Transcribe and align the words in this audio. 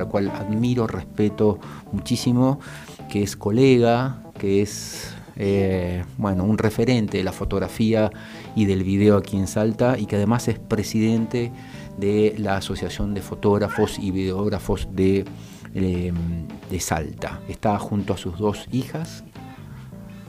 la 0.00 0.06
cual 0.06 0.30
admiro, 0.30 0.86
respeto 0.86 1.58
muchísimo, 1.92 2.60
que 3.08 3.22
es 3.22 3.36
colega, 3.36 4.22
que 4.38 4.62
es 4.62 5.14
eh, 5.36 6.04
bueno, 6.18 6.44
un 6.44 6.58
referente 6.58 7.18
de 7.18 7.24
la 7.24 7.32
fotografía 7.32 8.10
y 8.54 8.64
del 8.66 8.84
video 8.84 9.16
aquí 9.16 9.36
en 9.36 9.46
Salta 9.46 9.98
y 9.98 10.06
que 10.06 10.16
además 10.16 10.48
es 10.48 10.58
presidente 10.58 11.52
de 11.96 12.34
la 12.36 12.56
Asociación 12.56 13.14
de 13.14 13.22
Fotógrafos 13.22 13.98
y 13.98 14.10
Videógrafos 14.10 14.88
de, 14.92 15.24
eh, 15.74 16.12
de 16.70 16.80
Salta. 16.80 17.40
Está 17.48 17.78
junto 17.78 18.12
a 18.14 18.16
sus 18.16 18.38
dos 18.38 18.66
hijas 18.72 19.24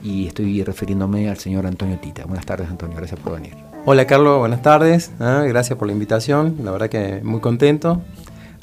y 0.02 0.26
estoy 0.26 0.64
refiriéndome 0.64 1.28
al 1.28 1.38
señor 1.38 1.66
Antonio 1.66 1.98
Tita. 1.98 2.24
Buenas 2.24 2.46
tardes 2.46 2.68
Antonio, 2.68 2.96
gracias 2.96 3.20
por 3.20 3.34
venir. 3.34 3.54
Hola 3.84 4.06
Carlos, 4.06 4.38
buenas 4.38 4.62
tardes, 4.62 5.10
¿eh? 5.20 5.44
gracias 5.48 5.78
por 5.78 5.88
la 5.88 5.92
invitación, 5.92 6.56
la 6.62 6.70
verdad 6.70 6.88
que 6.88 7.20
muy 7.22 7.40
contento. 7.40 8.00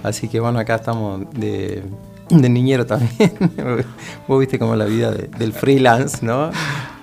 Así 0.04 0.28
que 0.28 0.40
bueno, 0.40 0.60
acá 0.60 0.76
estamos 0.76 1.22
de, 1.34 1.84
niñero 2.30 2.86
también. 2.86 3.34
Vos 4.28 4.40
viste 4.40 4.58
como 4.58 4.76
la 4.76 4.86
vida 4.86 5.12
del 5.12 5.54
freelance, 5.54 6.26
¿no? 6.26 6.52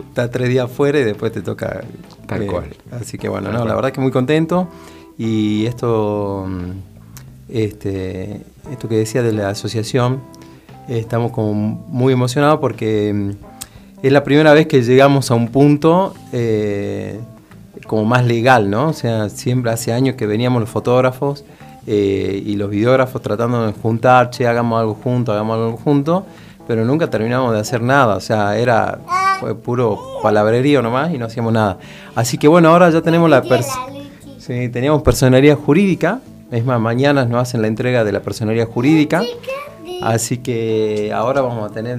Estás 0.08 0.30
tres 0.30 0.48
días 0.48 0.70
fuera 0.70 0.98
y 0.98 1.04
después 1.04 1.32
te 1.32 1.42
toca... 1.42 1.82
Tal 2.26 2.42
eh, 2.42 2.46
cual. 2.46 2.64
Así 2.92 3.18
que 3.18 3.28
bueno, 3.28 3.52
no, 3.52 3.64
la 3.64 3.74
verdad 3.74 3.92
que 3.92 4.00
muy 4.00 4.12
contento. 4.12 4.68
Y 5.18 5.66
esto, 5.66 6.46
este, 7.48 8.40
esto 8.70 8.88
que 8.88 8.96
decía 8.96 9.22
de 9.22 9.32
la 9.32 9.50
asociación, 9.50 10.20
estamos 10.88 11.32
como 11.32 11.54
muy 11.54 12.12
emocionados 12.12 12.58
porque 12.60 13.12
mm, 13.12 13.30
es 14.02 14.12
la 14.12 14.24
primera 14.24 14.52
vez 14.52 14.66
que 14.66 14.82
llegamos 14.82 15.30
a 15.30 15.34
un 15.34 15.48
punto 15.48 16.14
eh, 16.32 17.20
como 17.86 18.04
más 18.04 18.24
legal, 18.24 18.70
¿no? 18.70 18.88
O 18.88 18.92
sea, 18.92 19.28
siempre 19.28 19.70
hace 19.70 19.92
años 19.92 20.16
que 20.16 20.26
veníamos 20.26 20.60
los 20.60 20.70
fotógrafos 20.70 21.44
eh, 21.86 22.42
y 22.44 22.56
los 22.56 22.70
videógrafos 22.70 23.22
tratando 23.22 23.66
de 23.66 23.72
juntar, 23.72 24.30
che, 24.30 24.46
hagamos 24.46 24.80
algo 24.80 24.94
juntos, 24.94 25.34
hagamos 25.34 25.56
algo 25.56 25.76
juntos, 25.76 26.24
pero 26.66 26.84
nunca 26.84 27.08
terminamos 27.08 27.52
de 27.54 27.60
hacer 27.60 27.80
nada, 27.82 28.16
o 28.16 28.20
sea, 28.20 28.58
era 28.58 28.98
puro 29.62 29.98
palabrerío 30.22 30.82
nomás 30.82 31.12
y 31.14 31.18
no 31.18 31.26
hacíamos 31.26 31.52
nada. 31.52 31.78
Así 32.14 32.38
que 32.38 32.48
bueno, 32.48 32.70
ahora 32.70 32.90
ya 32.90 33.02
tenemos 33.02 33.30
la 33.30 33.42
sí, 34.38 34.68
teníamos 34.68 35.02
personalidad 35.02 35.56
jurídica, 35.56 36.20
es 36.50 36.64
más, 36.64 36.80
mañana 36.80 37.24
nos 37.24 37.42
hacen 37.42 37.62
la 37.62 37.68
entrega 37.68 38.04
de 38.04 38.12
la 38.12 38.20
personalidad 38.20 38.68
jurídica. 38.68 39.22
Así 40.02 40.38
que 40.38 41.10
ahora 41.14 41.40
vamos 41.40 41.70
a 41.70 41.72
tener 41.72 41.98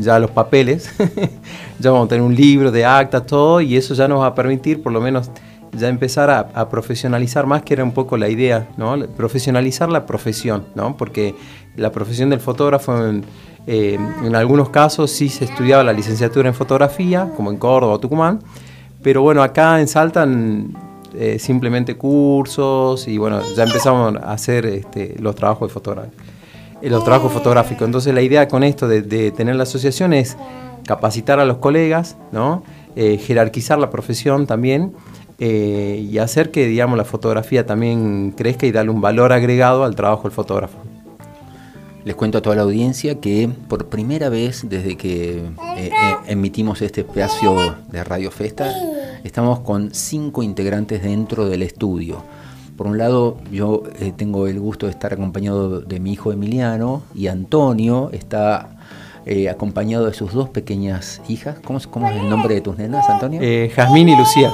ya 0.00 0.18
los 0.18 0.30
papeles, 0.30 0.90
ya 1.78 1.90
vamos 1.90 2.06
a 2.06 2.08
tener 2.08 2.22
un 2.22 2.34
libro 2.34 2.72
de 2.72 2.84
actas, 2.84 3.26
todo, 3.26 3.60
y 3.60 3.76
eso 3.76 3.94
ya 3.94 4.08
nos 4.08 4.20
va 4.20 4.26
a 4.28 4.34
permitir 4.34 4.82
por 4.82 4.92
lo 4.92 5.00
menos 5.00 5.30
ya 5.72 5.88
empezar 5.88 6.30
a, 6.30 6.68
profesionalizar 6.68 7.46
más, 7.46 7.62
que 7.62 7.74
era 7.74 7.84
un 7.84 7.92
poco 7.92 8.16
la 8.16 8.28
idea, 8.28 8.68
¿no? 8.76 8.96
Profesionalizar 9.16 9.88
la 9.88 10.04
profesión, 10.06 10.64
¿no? 10.74 10.96
Porque 10.96 11.34
la 11.76 11.90
profesión 11.90 12.30
del 12.30 12.40
fotógrafo, 12.40 13.06
en, 13.06 13.24
eh, 13.66 13.98
algunos 14.34 14.68
casos 14.68 15.10
sí 15.10 15.28
se 15.28 15.44
estudiaba 15.44 15.82
la 15.82 15.92
licenciatura 15.92 16.48
en 16.48 16.54
fotografía, 16.54 17.30
como 17.36 17.50
en 17.50 17.56
Córdoba 17.56 17.94
o 17.94 18.00
Tucumán, 18.00 18.40
pero 19.02 19.22
bueno, 19.22 19.42
acá 19.42 19.80
en 19.80 19.88
Salta 19.88 20.26
eh, 21.14 21.38
simplemente 21.38 21.96
cursos 21.96 23.08
y 23.08 23.18
bueno, 23.18 23.40
ya 23.56 23.64
empezamos 23.64 24.16
a 24.16 24.32
hacer 24.32 24.66
este, 24.66 25.16
los 25.18 25.34
trabajos 25.34 25.68
de 25.68 25.74
fotógrafo 25.74 26.10
los 26.90 27.04
trabajos 27.04 27.32
fotográficos. 27.32 27.86
Entonces 27.86 28.12
la 28.12 28.22
idea 28.22 28.48
con 28.48 28.64
esto 28.64 28.88
de, 28.88 29.30
tener 29.30 29.56
la 29.56 29.62
asociación 29.62 30.12
es 30.12 30.36
capacitar 30.84 31.38
a 31.38 31.44
los 31.44 31.58
colegas, 31.58 32.16
¿no? 32.32 32.64
Eh, 32.96 33.18
jerarquizar 33.18 33.78
la 33.78 33.88
profesión 33.88 34.46
también 34.46 34.92
eh, 35.38 36.06
y 36.10 36.18
hacer 36.18 36.50
que 36.50 36.66
digamos, 36.66 36.96
la 36.96 37.04
fotografía 37.04 37.66
también 37.66 38.32
crezca 38.36 38.66
y 38.66 38.72
darle 38.72 38.90
un 38.90 39.00
valor 39.00 39.32
agregado 39.32 39.84
al 39.84 39.94
trabajo 39.94 40.24
del 40.24 40.32
fotógrafo. 40.32 40.78
Les 42.04 42.16
cuento 42.16 42.38
a 42.38 42.42
toda 42.42 42.56
la 42.56 42.62
audiencia 42.62 43.20
que 43.20 43.48
por 43.68 43.86
primera 43.86 44.28
vez 44.28 44.68
desde 44.68 44.96
que 44.96 45.42
eh, 45.76 45.90
emitimos 46.26 46.82
este 46.82 47.02
espacio 47.02 47.76
de 47.90 48.02
Radio 48.02 48.30
Festa, 48.30 48.72
estamos 49.22 49.60
con 49.60 49.94
cinco 49.94 50.42
integrantes 50.42 51.02
dentro 51.02 51.48
del 51.48 51.62
estudio. 51.62 52.24
Por 52.76 52.86
un 52.86 52.98
lado, 52.98 53.36
yo 53.52 53.84
eh, 54.00 54.12
tengo 54.16 54.46
el 54.46 54.58
gusto 54.58 54.86
de 54.86 54.92
estar 54.92 55.12
acompañado 55.12 55.80
de 55.80 56.00
mi 56.00 56.12
hijo 56.12 56.32
Emiliano 56.32 57.02
y 57.14 57.28
Antonio 57.28 58.10
está 58.12 58.70
eh, 59.26 59.48
acompañado 59.48 60.06
de 60.06 60.14
sus 60.14 60.32
dos 60.32 60.48
pequeñas 60.48 61.20
hijas. 61.28 61.58
¿Cómo, 61.62 61.78
¿Cómo, 61.90 62.10
es 62.10 62.16
el 62.16 62.28
nombre 62.28 62.54
de 62.56 62.60
tus 62.60 62.76
nenas, 62.78 63.08
Antonio? 63.08 63.40
Eh, 63.42 63.70
Jazmín 63.74 64.08
y 64.08 64.16
Lucía. 64.16 64.52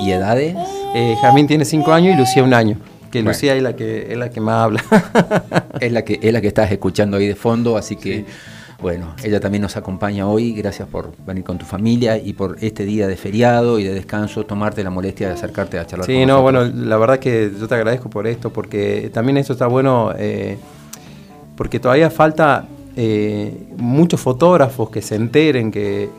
¿Y 0.00 0.12
edades? 0.12 0.56
Eh, 0.94 1.16
Jazmín 1.20 1.46
tiene 1.46 1.64
cinco 1.64 1.92
años 1.92 2.14
y 2.14 2.18
Lucía 2.18 2.42
un 2.42 2.54
año. 2.54 2.78
Que 3.10 3.22
Lucía 3.22 3.54
es 3.54 3.62
la 3.62 3.74
que, 3.74 4.12
es 4.12 4.18
la 4.18 4.30
que 4.30 4.40
más 4.40 4.64
habla. 4.64 4.84
es, 5.80 5.92
la 5.92 6.04
que, 6.04 6.18
es 6.22 6.32
la 6.32 6.40
que 6.40 6.48
estás 6.48 6.70
escuchando 6.70 7.16
ahí 7.16 7.26
de 7.26 7.36
fondo, 7.36 7.76
así 7.76 7.96
que... 7.96 8.24
Bueno, 8.80 9.14
ella 9.22 9.40
también 9.40 9.60
nos 9.60 9.76
acompaña 9.76 10.26
hoy, 10.26 10.52
gracias 10.52 10.88
por 10.88 11.12
venir 11.26 11.44
con 11.44 11.58
tu 11.58 11.66
familia 11.66 12.16
y 12.16 12.32
por 12.32 12.56
este 12.62 12.86
día 12.86 13.06
de 13.08 13.16
feriado 13.16 13.78
y 13.78 13.84
de 13.84 13.92
descanso, 13.92 14.46
tomarte 14.46 14.82
la 14.82 14.88
molestia 14.88 15.28
de 15.28 15.34
acercarte 15.34 15.78
a 15.78 15.86
charlar 15.86 16.06
sí, 16.06 16.24
no, 16.24 16.40
bueno, 16.40 16.64
la 16.64 16.96
verdad 16.96 17.18
que 17.18 17.52
yo 17.60 17.68
te 17.68 17.74
agradezco 17.74 18.08
por 18.08 18.26
esto, 18.26 18.50
porque 18.50 19.10
también 19.12 19.36
esto 19.36 19.52
está 19.52 19.66
bueno, 19.66 20.14
eh, 20.16 20.56
porque 21.56 21.78
todavía 21.78 22.08
falta 22.08 22.68
eh, 23.02 23.66
muchos 23.78 24.20
fotógrafos 24.20 24.90
que 24.90 25.00
se 25.00 25.14
enteren 25.14 25.70
que, 25.70 26.10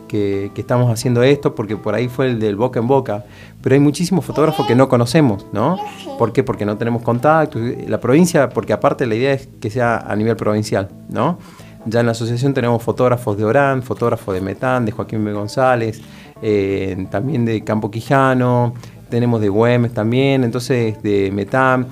estamos 0.56 0.92
haciendo 0.92 1.22
esto, 1.22 1.54
porque 1.54 1.78
por 1.78 1.94
ahí 1.94 2.08
fue 2.08 2.26
el 2.26 2.40
del 2.40 2.56
boca 2.56 2.80
en 2.80 2.88
boca, 2.88 3.24
pero 3.62 3.76
hay 3.76 3.80
muchísimos 3.80 4.26
fotógrafos 4.26 4.66
que 4.66 4.74
no 4.74 4.90
conocemos, 4.90 5.46
¿no? 5.54 5.78
¿Por 6.18 6.34
qué? 6.34 6.42
Porque 6.42 6.66
no 6.66 6.78
tenemos 6.78 7.04
contacto. 7.04 7.60
La 7.88 8.00
provincia, 8.00 8.50
porque 8.50 8.74
aparte 8.74 9.06
la 9.06 9.14
idea 9.14 9.32
es 9.32 9.48
que 9.60 9.70
sea 9.70 9.98
a 9.98 10.16
nivel 10.16 10.36
provincial, 10.36 10.90
¿no? 11.08 11.38
Ya 11.86 12.00
en 12.00 12.08
la 12.08 12.14
asociación 12.14 12.56
tenemos 12.56 12.82
fotógrafos 12.82 13.38
de 13.38 13.46
Orán, 13.46 13.84
fotógrafos 13.84 14.34
de 14.34 14.42
Metán, 14.42 14.84
de 14.84 14.92
Joaquín 14.92 15.24
B. 15.24 15.34
González, 15.34 16.02
eh, 16.42 17.06
también 17.12 17.46
de 17.46 17.64
Campo 17.64 17.92
Quijano, 17.92 18.74
tenemos 19.08 19.40
de 19.40 19.50
Güemes 19.50 19.94
también, 19.94 20.44
entonces 20.44 21.00
de 21.04 21.30
Metán. 21.32 21.86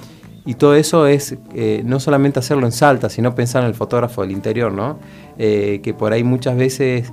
Y 0.45 0.55
todo 0.55 0.75
eso 0.75 1.07
es 1.07 1.35
eh, 1.53 1.81
no 1.85 1.99
solamente 1.99 2.39
hacerlo 2.39 2.65
en 2.65 2.71
Salta, 2.71 3.09
sino 3.09 3.35
pensar 3.35 3.63
en 3.63 3.69
el 3.69 3.75
fotógrafo 3.75 4.21
del 4.21 4.31
interior, 4.31 4.71
¿no? 4.71 4.99
Eh, 5.37 5.79
que 5.83 5.93
por 5.93 6.13
ahí 6.13 6.23
muchas 6.23 6.55
veces 6.55 7.11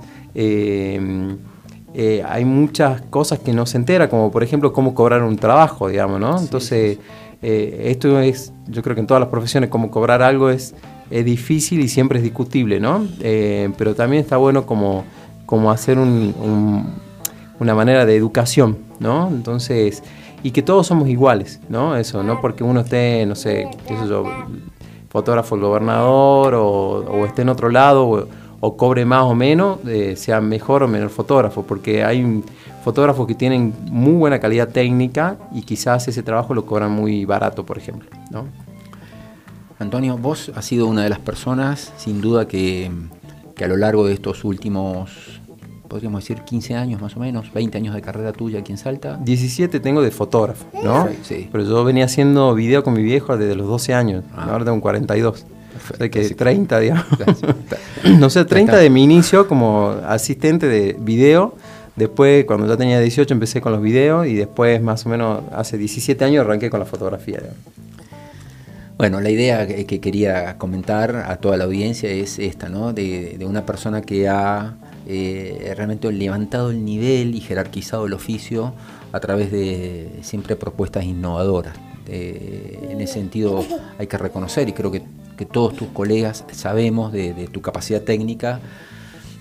hay 2.25 2.45
muchas 2.45 3.01
cosas 3.01 3.39
que 3.39 3.53
no 3.53 3.65
se 3.65 3.77
entera, 3.77 4.07
como 4.07 4.29
por 4.31 4.43
ejemplo 4.43 4.71
cómo 4.71 4.93
cobrar 4.93 5.23
un 5.23 5.35
trabajo, 5.37 5.87
digamos, 5.89 6.19
¿no? 6.19 6.39
Entonces, 6.39 6.99
esto 7.41 8.19
es, 8.19 8.53
yo 8.67 8.83
creo 8.83 8.95
que 8.95 9.01
en 9.01 9.07
todas 9.07 9.21
las 9.21 9.29
profesiones, 9.29 9.69
cómo 9.69 9.89
cobrar 9.89 10.21
algo 10.21 10.49
es 10.51 10.75
es 11.09 11.25
difícil 11.25 11.79
y 11.79 11.87
siempre 11.87 12.19
es 12.19 12.23
discutible, 12.23 12.79
¿no? 12.79 13.07
Eh, 13.21 13.69
pero 13.77 13.95
también 13.95 14.21
está 14.21 14.37
bueno 14.37 14.65
como, 14.65 15.05
como 15.45 15.71
hacer 15.71 15.97
una 15.97 17.75
manera 17.75 18.05
de 18.05 18.15
educación, 18.15 18.77
¿no? 18.99 19.29
Entonces, 19.29 20.03
y 20.47 20.51
que 20.51 20.61
todos 20.61 20.87
somos 20.87 21.09
iguales, 21.09 21.59
¿no? 21.67 21.97
Eso, 21.97 22.23
no 22.23 22.39
porque 22.39 22.63
uno 22.63 22.79
esté, 22.79 23.25
no 23.25 23.35
sé, 23.35 23.67
qué 23.85 23.97
sé 23.97 24.07
yo, 24.07 24.23
fotógrafo 25.09 25.55
el 25.55 25.61
gobernador 25.61 26.53
o, 26.55 27.25
esté 27.25 27.41
en 27.41 27.49
otro 27.49 27.67
lado 27.67 28.29
o, 28.61 28.77
cobre 28.77 29.03
más 29.03 29.23
o 29.23 29.35
menos, 29.35 29.79
eh, 29.85 30.15
sea 30.15 30.39
mejor 30.39 30.83
o 30.83 30.87
menor 30.87 31.09
fotógrafo, 31.09 31.63
porque 31.63 32.05
hay 32.05 32.45
fotógrafos 32.81 33.27
que 33.27 33.35
tienen 33.35 33.73
muy 33.91 34.13
buena 34.13 34.39
calidad 34.39 34.69
técnica 34.69 35.35
y 35.53 35.63
quizás 35.63 36.07
ese 36.07 36.23
trabajo 36.23 36.53
lo 36.53 36.65
cobran 36.65 36.91
muy 36.91 37.25
barato, 37.25 37.65
por 37.65 37.77
ejemplo, 37.77 38.09
¿no? 38.31 38.45
Antonio, 39.79 40.17
vos 40.17 40.53
has 40.55 40.63
sido 40.63 40.87
una 40.87 41.03
de 41.03 41.09
las 41.09 41.19
personas, 41.19 41.91
sin 41.97 42.21
duda, 42.21 42.47
que, 42.47 42.89
a 43.61 43.67
lo 43.67 43.75
largo 43.75 44.07
de 44.07 44.13
estos 44.13 44.45
últimos, 44.45 45.41
podríamos 45.87 46.23
decir, 46.23 46.43
15 46.43 46.75
años 46.75 47.01
más 47.01 47.15
o 47.15 47.19
menos, 47.19 47.51
20 47.53 47.77
años 47.77 47.95
de 47.95 48.01
carrera 48.01 48.33
tuya 48.33 48.59
aquí 48.59 48.71
en 48.71 48.77
Salta. 48.77 49.17
17 49.23 49.79
tengo 49.79 50.01
de 50.01 50.11
fotógrafo, 50.11 50.65
¿no? 50.83 51.07
Sí. 51.23 51.49
Pero 51.51 51.63
yo 51.63 51.83
venía 51.83 52.05
haciendo 52.05 52.53
video 52.53 52.83
con 52.83 52.93
mi 52.93 53.03
viejo 53.03 53.37
desde 53.37 53.55
los 53.55 53.67
12 53.67 53.93
años, 53.93 54.23
ah. 54.35 54.49
ahora 54.51 54.65
tengo 54.65 54.81
42. 54.81 55.45
O 55.93 55.97
sea 55.97 56.09
que 56.09 56.29
30, 56.29 56.79
digamos. 56.79 57.05
no 58.19 58.29
sé, 58.29 58.45
30 58.45 58.77
de 58.77 58.89
mi 58.89 59.03
inicio 59.03 59.47
como 59.47 59.95
asistente 60.05 60.67
de 60.67 60.95
video. 60.99 61.55
Después, 61.95 62.45
cuando 62.45 62.67
ya 62.67 62.77
tenía 62.77 62.99
18, 62.99 63.33
empecé 63.33 63.59
con 63.59 63.71
los 63.71 63.81
videos 63.81 64.27
y 64.27 64.35
después, 64.35 64.81
más 64.81 65.05
o 65.05 65.09
menos, 65.09 65.41
hace 65.51 65.77
17 65.77 66.23
años 66.25 66.45
arranqué 66.45 66.69
con 66.69 66.79
la 66.79 66.85
fotografía. 66.85 67.41
Bueno, 68.97 69.21
la 69.21 69.29
idea 69.29 69.67
que 69.67 69.99
quería 69.99 70.57
comentar 70.57 71.15
a 71.15 71.37
toda 71.37 71.55
la 71.57 71.65
audiencia 71.65 72.09
es 72.09 72.39
esta, 72.39 72.67
¿no? 72.67 72.93
De, 72.93 73.37
una 73.47 73.65
persona 73.65 74.01
que 74.01 74.27
ha 74.27 74.75
eh, 75.09 75.73
realmente 75.77 76.11
levantado 76.11 76.69
el 76.69 76.83
nivel 76.83 77.33
y 77.33 77.39
jerarquizado 77.39 78.07
el 78.07 78.13
oficio 78.13 78.73
a 79.13 79.21
través 79.21 79.53
de 79.53 80.19
siempre 80.21 80.57
propuestas 80.57 81.05
innovadoras. 81.05 81.77
en 82.07 82.99
ese 82.99 83.13
sentido 83.13 83.63
hay 83.97 84.07
que 84.07 84.17
reconocer, 84.17 84.67
y 84.67 84.73
creo 84.73 84.91
que, 84.91 85.03
todos 85.51 85.75
tus 85.75 85.87
colegas 85.89 86.43
sabemos 86.51 87.13
de, 87.13 87.47
tu 87.51 87.61
capacidad 87.61 88.01
técnica, 88.01 88.59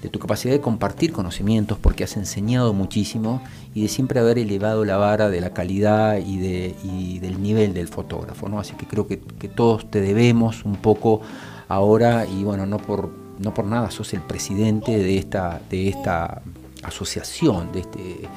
de 0.03 0.09
tu 0.09 0.21
capacidad 0.21 0.53
de 0.53 0.61
compartir 0.61 1.11
conocimientos, 1.11 1.79
porque 1.81 2.05
has 2.05 2.17
enseñado 2.17 2.73
muchísimo 2.73 3.43
y 3.75 3.83
de 3.83 3.89
siempre 3.89 4.21
haber 4.21 4.39
elevado 4.39 4.85
la 4.85 4.99
vara 4.99 5.31
de 5.31 5.41
la 5.41 5.51
calidad 5.51 6.19
y, 6.19 6.39
de, 6.39 6.75
del 7.21 7.43
nivel 7.43 7.75
del 7.75 7.89
fotógrafo. 7.89 8.49
¿no? 8.49 8.61
Así 8.61 8.75
que 8.75 8.87
creo 8.87 9.09
que, 9.09 9.17
todos 9.49 9.91
te 9.91 10.01
debemos 10.01 10.65
un 10.65 10.77
poco 10.77 11.23
ahora 11.67 12.25
y 12.27 12.45
bueno, 12.45 12.67
no 12.67 12.77
por, 12.77 13.26
no 13.39 13.55
por 13.55 13.67
nada 13.67 13.91
sos 13.91 14.15
el 14.15 14.21
presidente 14.21 14.97
de 14.97 15.19
esta, 15.19 15.61
de 15.71 15.89
esta 15.89 16.43
asociación, 16.83 17.73
de 17.73 17.81
este, 17.81 18.29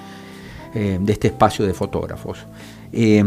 eh, 0.74 1.00
de 1.02 1.14
este 1.14 1.30
espacio 1.30 1.66
de 1.66 1.74
fotógrafos. 1.74 2.46
Eh, 2.92 3.24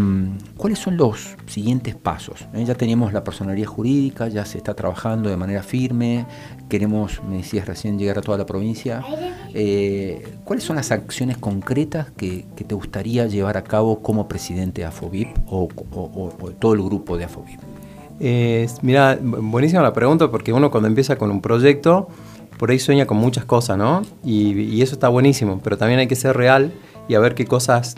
¿Cuáles 0.56 0.78
son 0.78 0.96
los 0.96 1.36
siguientes 1.46 1.94
pasos? 1.94 2.46
Eh, 2.52 2.64
ya 2.64 2.74
tenemos 2.74 3.12
la 3.12 3.24
personalidad 3.24 3.66
jurídica, 3.66 4.28
ya 4.28 4.44
se 4.44 4.58
está 4.58 4.74
trabajando 4.74 5.28
de 5.28 5.36
manera 5.36 5.62
firme, 5.62 6.26
queremos, 6.68 7.22
me 7.28 7.38
decías 7.38 7.66
recién, 7.66 7.98
llegar 7.98 8.18
a 8.18 8.22
toda 8.22 8.38
la 8.38 8.46
provincia. 8.46 9.02
¿Cuáles 10.44 10.64
son 10.64 10.76
las 10.76 10.90
acciones 10.92 11.36
concretas 11.36 12.10
que, 12.12 12.44
te 12.54 12.74
gustaría 12.74 13.26
llevar 13.26 13.56
a 13.56 13.64
cabo 13.64 14.02
como 14.02 14.28
presidente 14.28 14.82
de 14.82 14.86
AFOBIP 14.86 15.28
o, 15.46 15.68
todo 16.58 16.74
el 16.74 16.82
grupo 16.82 17.16
de 17.16 17.24
AFOBIP? 17.24 17.60
Mira, 18.82 19.18
buenísima 19.20 19.82
la 19.82 19.92
pregunta 19.92 20.30
porque 20.30 20.52
uno 20.52 20.70
cuando 20.70 20.88
empieza 20.88 21.16
con 21.16 21.30
un 21.30 21.40
proyecto, 21.40 22.08
por 22.58 22.70
ahí 22.70 22.78
sueña 22.78 23.06
con 23.06 23.16
muchas 23.16 23.44
cosas, 23.44 23.76
¿no? 23.76 24.02
Y, 24.24 24.52
y 24.52 24.82
eso 24.82 24.94
está 24.94 25.08
buenísimo, 25.08 25.60
pero 25.62 25.76
también 25.76 26.00
hay 26.00 26.06
que 26.06 26.16
ser 26.16 26.36
real 26.36 26.72
y 27.08 27.14
a 27.14 27.20
ver 27.20 27.34
qué 27.34 27.44
cosas 27.44 27.96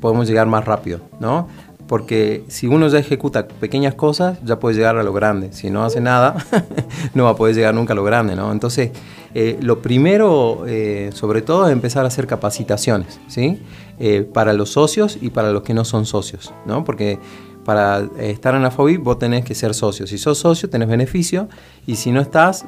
podemos 0.00 0.28
llegar 0.28 0.46
más 0.46 0.64
rápido, 0.64 1.00
¿no? 1.20 1.48
Porque 1.88 2.44
si 2.48 2.66
uno 2.66 2.88
ya 2.88 2.98
ejecuta 2.98 3.46
pequeñas 3.46 3.94
cosas, 3.94 4.38
ya 4.44 4.58
puede 4.58 4.74
llegar 4.74 4.96
a 4.96 5.04
lo 5.04 5.12
grande. 5.12 5.52
Si 5.52 5.70
no 5.70 5.84
hace 5.84 6.00
nada, 6.00 6.36
no 7.14 7.24
va 7.24 7.30
a 7.30 7.36
poder 7.36 7.54
llegar 7.54 7.74
nunca 7.74 7.92
a 7.92 7.96
lo 7.96 8.02
grande, 8.02 8.34
¿no? 8.34 8.50
Entonces, 8.50 8.90
eh, 9.34 9.58
lo 9.60 9.82
primero, 9.82 10.64
eh, 10.66 11.10
sobre 11.12 11.42
todo, 11.42 11.66
es 11.66 11.72
empezar 11.72 12.04
a 12.04 12.08
hacer 12.08 12.26
capacitaciones, 12.26 13.20
¿sí? 13.28 13.62
Eh, 13.98 14.22
para 14.22 14.52
los 14.52 14.70
socios 14.70 15.18
y 15.20 15.30
para 15.30 15.52
los 15.52 15.62
que 15.62 15.74
no 15.74 15.84
son 15.84 16.06
socios, 16.06 16.52
¿no? 16.66 16.84
Porque 16.84 17.18
para 17.66 18.08
estar 18.18 18.54
en 18.54 18.62
la 18.62 18.70
FOBI 18.70 18.96
vos 18.96 19.18
tenés 19.18 19.44
que 19.44 19.54
ser 19.54 19.74
socio. 19.74 20.06
Si 20.06 20.16
sos 20.16 20.38
socio, 20.38 20.70
tenés 20.70 20.88
beneficio 20.88 21.48
y 21.86 21.96
si 21.96 22.12
no 22.12 22.22
estás, 22.22 22.64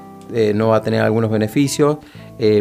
no 0.55 0.69
va 0.69 0.77
a 0.77 0.83
tener 0.83 1.01
algunos 1.01 1.31
beneficios, 1.31 1.97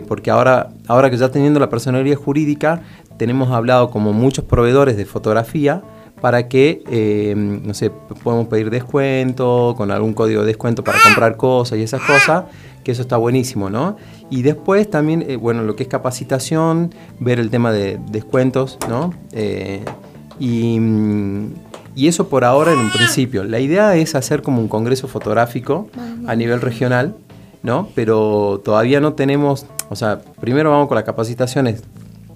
porque 0.07 0.31
ahora, 0.31 0.69
ahora 0.87 1.09
que 1.09 1.17
ya 1.17 1.29
teniendo 1.29 1.59
la 1.59 1.69
personalidad 1.69 2.15
jurídica, 2.15 2.81
tenemos 3.17 3.51
hablado 3.51 3.89
como 3.89 4.13
muchos 4.13 4.45
proveedores 4.45 4.95
de 4.95 5.05
fotografía 5.05 5.83
para 6.21 6.47
que, 6.47 6.83
eh, 6.89 7.35
no 7.35 7.73
sé, 7.73 7.91
podemos 8.23 8.47
pedir 8.47 8.69
descuento, 8.69 9.75
con 9.77 9.91
algún 9.91 10.13
código 10.13 10.41
de 10.41 10.47
descuento 10.47 10.83
para 10.83 10.99
comprar 11.03 11.37
cosas 11.37 11.77
y 11.77 11.83
esas 11.83 12.01
cosas, 12.01 12.45
que 12.83 12.91
eso 12.91 13.01
está 13.01 13.17
buenísimo, 13.17 13.69
¿no? 13.69 13.97
Y 14.29 14.41
después 14.41 14.89
también, 14.89 15.23
eh, 15.27 15.35
bueno, 15.35 15.63
lo 15.63 15.75
que 15.75 15.83
es 15.83 15.89
capacitación, 15.89 16.93
ver 17.19 17.39
el 17.39 17.49
tema 17.49 17.71
de 17.71 17.99
descuentos, 18.09 18.79
¿no? 18.89 19.13
Eh, 19.31 19.83
y, 20.39 20.79
y, 21.97 22.07
eso 22.07 22.29
por 22.29 22.43
ahora 22.43 22.71
en 22.71 22.79
un 22.79 22.91
principio. 22.91 23.43
La 23.43 23.59
idea 23.59 23.95
es 23.95 24.15
hacer 24.15 24.41
como 24.41 24.61
un 24.61 24.67
congreso 24.67 25.07
fotográfico 25.07 25.89
a 26.27 26.35
nivel 26.35 26.61
regional, 26.61 27.15
¿no? 27.63 27.89
Pero 27.95 28.61
todavía 28.63 29.01
no 29.01 29.13
tenemos, 29.13 29.65
o 29.89 29.95
sea, 29.95 30.21
primero 30.39 30.69
vamos 30.71 30.87
con 30.87 30.95
las 30.95 31.03
capacitaciones 31.03 31.83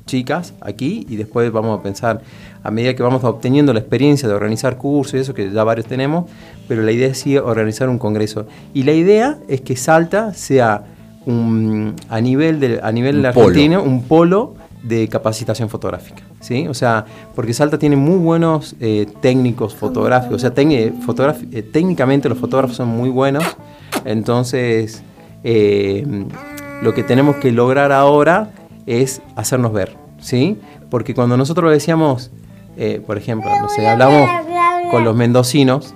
chicas 0.05 0.53
aquí 0.61 1.05
y 1.09 1.15
después 1.15 1.51
vamos 1.51 1.79
a 1.79 1.83
pensar 1.83 2.21
a 2.63 2.71
medida 2.71 2.95
que 2.95 3.03
vamos 3.03 3.23
obteniendo 3.23 3.73
la 3.73 3.79
experiencia 3.79 4.27
de 4.27 4.35
organizar 4.35 4.77
cursos 4.77 5.13
y 5.15 5.17
eso 5.17 5.33
que 5.33 5.51
ya 5.51 5.63
varios 5.63 5.87
tenemos, 5.87 6.29
pero 6.67 6.81
la 6.83 6.91
idea 6.91 7.07
es 7.07 7.19
sí 7.19 7.37
organizar 7.37 7.89
un 7.89 7.97
congreso. 7.97 8.47
Y 8.73 8.83
la 8.83 8.93
idea 8.93 9.37
es 9.47 9.61
que 9.61 9.75
Salta 9.75 10.33
sea 10.33 10.83
un, 11.25 11.95
a 12.09 12.19
nivel 12.19 12.59
de, 12.59 12.79
a 12.81 12.91
nivel 12.91 13.21
de 13.21 13.27
Argentina 13.29 13.79
un 13.79 14.03
polo 14.03 14.55
de 14.83 15.07
capacitación 15.07 15.69
fotográfica, 15.69 16.23
¿sí? 16.39 16.67
O 16.67 16.73
sea, 16.73 17.05
porque 17.35 17.53
Salta 17.53 17.77
tiene 17.77 17.95
muy 17.95 18.17
buenos 18.17 18.75
eh, 18.79 19.07
técnicos 19.21 19.75
fotográficos, 19.75 20.37
o 20.37 20.39
sea, 20.39 20.53
eh, 20.57 21.63
técnicamente 21.71 22.29
los 22.29 22.37
fotógrafos 22.37 22.77
son 22.77 22.89
muy 22.89 23.09
buenos, 23.09 23.43
entonces 24.05 25.03
eh, 25.43 26.05
lo 26.81 26.93
que 26.93 27.03
tenemos 27.03 27.35
que 27.37 27.51
lograr 27.51 27.91
ahora 27.91 28.51
es 28.85 29.21
hacernos 29.35 29.71
ver, 29.71 29.95
¿sí? 30.19 30.59
Porque 30.89 31.13
cuando 31.13 31.37
nosotros 31.37 31.71
decíamos, 31.71 32.31
eh, 32.75 33.01
por 33.05 33.17
ejemplo, 33.17 33.49
no 33.59 33.69
sé, 33.69 33.87
hablamos 33.87 34.29
con 34.89 35.03
los 35.03 35.15
mendocinos 35.15 35.93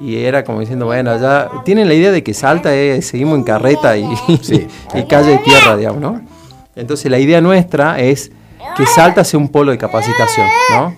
y 0.00 0.16
era 0.18 0.44
como 0.44 0.60
diciendo, 0.60 0.86
bueno, 0.86 1.18
ya 1.18 1.50
tienen 1.64 1.88
la 1.88 1.94
idea 1.94 2.12
de 2.12 2.22
que 2.22 2.34
Salta 2.34 2.74
es, 2.74 3.08
seguimos 3.08 3.38
en 3.38 3.44
carreta 3.44 3.96
y, 3.96 4.04
y 4.94 5.02
calle 5.08 5.32
de 5.32 5.38
tierra, 5.38 5.76
digamos, 5.76 6.00
¿no? 6.00 6.35
Entonces 6.76 7.10
la 7.10 7.18
idea 7.18 7.40
nuestra 7.40 7.98
es 7.98 8.30
que 8.76 8.84
Salta 8.86 9.24
sea 9.24 9.40
un 9.40 9.48
polo 9.48 9.72
de 9.72 9.78
capacitación, 9.78 10.46
¿no? 10.70 10.94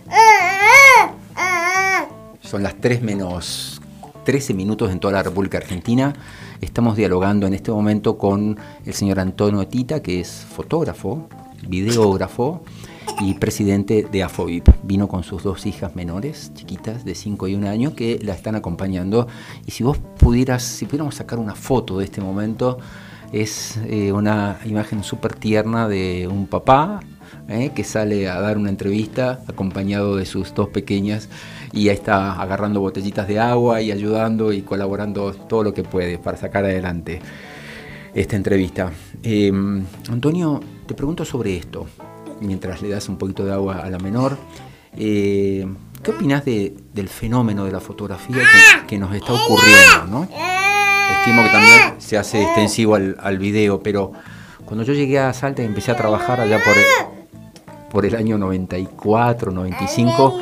Son 2.42 2.62
las 2.64 2.74
3 2.80 3.00
menos 3.02 3.80
13 4.24 4.54
minutos 4.54 4.90
en 4.90 4.98
toda 4.98 5.14
la 5.14 5.22
República 5.22 5.58
Argentina. 5.58 6.14
Estamos 6.60 6.96
dialogando 6.96 7.46
en 7.46 7.54
este 7.54 7.70
momento 7.70 8.18
con 8.18 8.58
el 8.84 8.92
señor 8.92 9.20
Antonio 9.20 9.66
Tita, 9.68 10.02
que 10.02 10.20
es 10.20 10.44
fotógrafo, 10.50 11.28
videógrafo 11.68 12.62
y 13.20 13.34
presidente 13.34 14.04
de 14.10 14.24
AFOVIP. 14.24 14.68
Vino 14.82 15.06
con 15.06 15.22
sus 15.22 15.44
dos 15.44 15.64
hijas 15.66 15.94
menores, 15.94 16.52
chiquitas, 16.54 17.04
de 17.04 17.14
5 17.14 17.46
y 17.46 17.54
1 17.54 17.68
año, 17.68 17.94
que 17.94 18.18
la 18.20 18.34
están 18.34 18.56
acompañando. 18.56 19.28
Y 19.64 19.70
si 19.70 19.84
vos 19.84 19.98
pudieras, 20.18 20.64
si 20.64 20.86
pudiéramos 20.86 21.14
sacar 21.14 21.38
una 21.38 21.54
foto 21.54 21.98
de 21.98 22.04
este 22.06 22.20
momento, 22.20 22.78
es 23.32 23.78
eh, 23.86 24.12
una 24.12 24.58
imagen 24.64 25.04
súper 25.04 25.34
tierna 25.34 25.88
de 25.88 26.28
un 26.28 26.46
papá 26.46 27.00
¿eh? 27.48 27.72
que 27.74 27.84
sale 27.84 28.28
a 28.28 28.40
dar 28.40 28.56
una 28.56 28.70
entrevista 28.70 29.40
acompañado 29.46 30.16
de 30.16 30.26
sus 30.26 30.54
dos 30.54 30.68
pequeñas 30.68 31.28
y 31.72 31.88
está 31.88 32.40
agarrando 32.40 32.80
botellitas 32.80 33.28
de 33.28 33.38
agua 33.38 33.82
y 33.82 33.92
ayudando 33.92 34.52
y 34.52 34.62
colaborando 34.62 35.32
todo 35.32 35.62
lo 35.62 35.74
que 35.74 35.82
puede 35.82 36.18
para 36.18 36.36
sacar 36.36 36.64
adelante 36.64 37.20
esta 38.14 38.36
entrevista. 38.36 38.90
Em, 39.22 39.84
Antonio, 40.10 40.60
te 40.86 40.94
pregunto 40.94 41.24
sobre 41.24 41.56
esto, 41.56 41.86
mientras 42.40 42.80
le 42.82 42.88
das 42.88 43.08
un 43.08 43.18
poquito 43.18 43.44
de 43.44 43.52
agua 43.52 43.78
a 43.78 43.90
la 43.90 43.98
menor. 43.98 44.38
Eh, 44.96 45.66
¿Qué 46.02 46.10
opinas 46.12 46.44
del 46.44 47.08
fenómeno 47.08 47.64
de 47.64 47.72
la 47.72 47.80
fotografía 47.80 48.38
que, 48.86 48.98
nos 48.98 49.14
está 49.14 49.32
ocurriendo? 49.32 50.06
¿no? 50.08 50.57
Estimo 51.12 51.42
que 51.42 51.50
también 51.50 51.80
se 51.98 52.18
hace 52.18 52.42
extensivo 52.42 52.94
al, 52.94 53.16
al 53.20 53.38
video, 53.38 53.82
pero 53.82 54.12
cuando 54.64 54.84
yo 54.84 54.92
llegué 54.92 55.18
a 55.18 55.32
Salta 55.32 55.62
y 55.62 55.66
empecé 55.66 55.92
a 55.92 55.96
trabajar 55.96 56.40
allá 56.40 56.58
por 56.62 56.74
por 57.90 58.04
el 58.04 58.14
año 58.14 58.38
94, 58.38 59.50
95, 59.50 60.40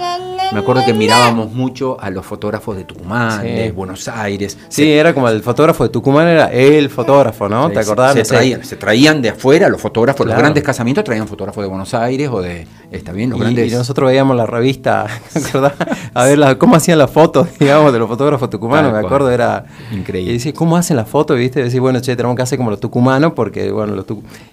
me 0.53 0.61
acuerdo 0.61 0.85
que 0.85 0.93
mirábamos 0.93 1.53
mucho 1.53 1.97
a 2.01 2.11
los 2.11 2.25
fotógrafos 2.25 2.77
de 2.77 2.85
Tucumán, 2.85 3.43
de 3.43 3.73
Buenos 3.73 4.09
Aires. 4.09 4.57
Sí, 4.69 4.91
era 4.91 5.13
como 5.13 5.29
el 5.29 5.43
fotógrafo 5.43 5.85
de 5.85 5.91
Tucumán 5.91 6.29
era 6.29 6.53
el 6.53 6.89
fotógrafo, 6.91 7.49
¿no? 7.49 7.71
¿Te 7.71 7.81
acordás? 7.81 8.15
Se, 8.15 8.23
traían, 8.23 8.65
se 8.65 8.77
traían 8.77 9.23
de 9.23 9.31
afuera 9.31 9.69
los 9.69 9.81
fotógrafos, 9.81 10.27
los 10.27 10.37
grandes 10.37 10.63
casamientos 10.63 11.05
traían 11.05 11.27
fotógrafos 11.29 11.63
de 11.63 11.69
Buenos 11.69 11.95
Aires 11.95 12.29
o 12.33 12.41
de, 12.41 12.67
está 12.91 13.13
bien, 13.13 13.31
los 13.31 13.39
y, 13.39 13.43
grandes... 13.43 13.73
Y 13.73 13.75
nosotros 13.75 14.09
veíamos 14.09 14.37
la 14.37 14.47
revista, 14.47 15.07
¿te 15.33 15.41
acordás? 15.41 15.75
A 16.15 16.25
ver 16.25 16.59
cómo 16.59 16.77
hacían 16.77 16.99
las 16.99 17.11
fotos, 17.11 17.49
digamos, 17.59 17.93
de 17.93 17.99
los 17.99 18.09
fotógrafos 18.09 18.51
tucumanos, 18.51 18.93
me 18.93 18.99
acuerdo, 18.99 19.31
era... 19.31 19.67
Increíble. 19.93 20.31
Y 20.31 20.35
decía, 20.35 20.53
¿cómo 20.53 20.77
hacen 20.77 20.97
las 20.97 21.09
fotos? 21.09 21.37
¿Viste? 21.37 21.61
Y 21.61 21.65
decía, 21.65 21.81
bueno, 21.81 22.01
che, 22.01 22.17
tenemos 22.17 22.37
que 22.37 22.43
hacer 22.43 22.59
como 22.59 22.71
los 22.71 22.81
tucumanos, 22.81 23.33
porque, 23.35 23.71
bueno, 23.71 23.95
los 23.95 24.07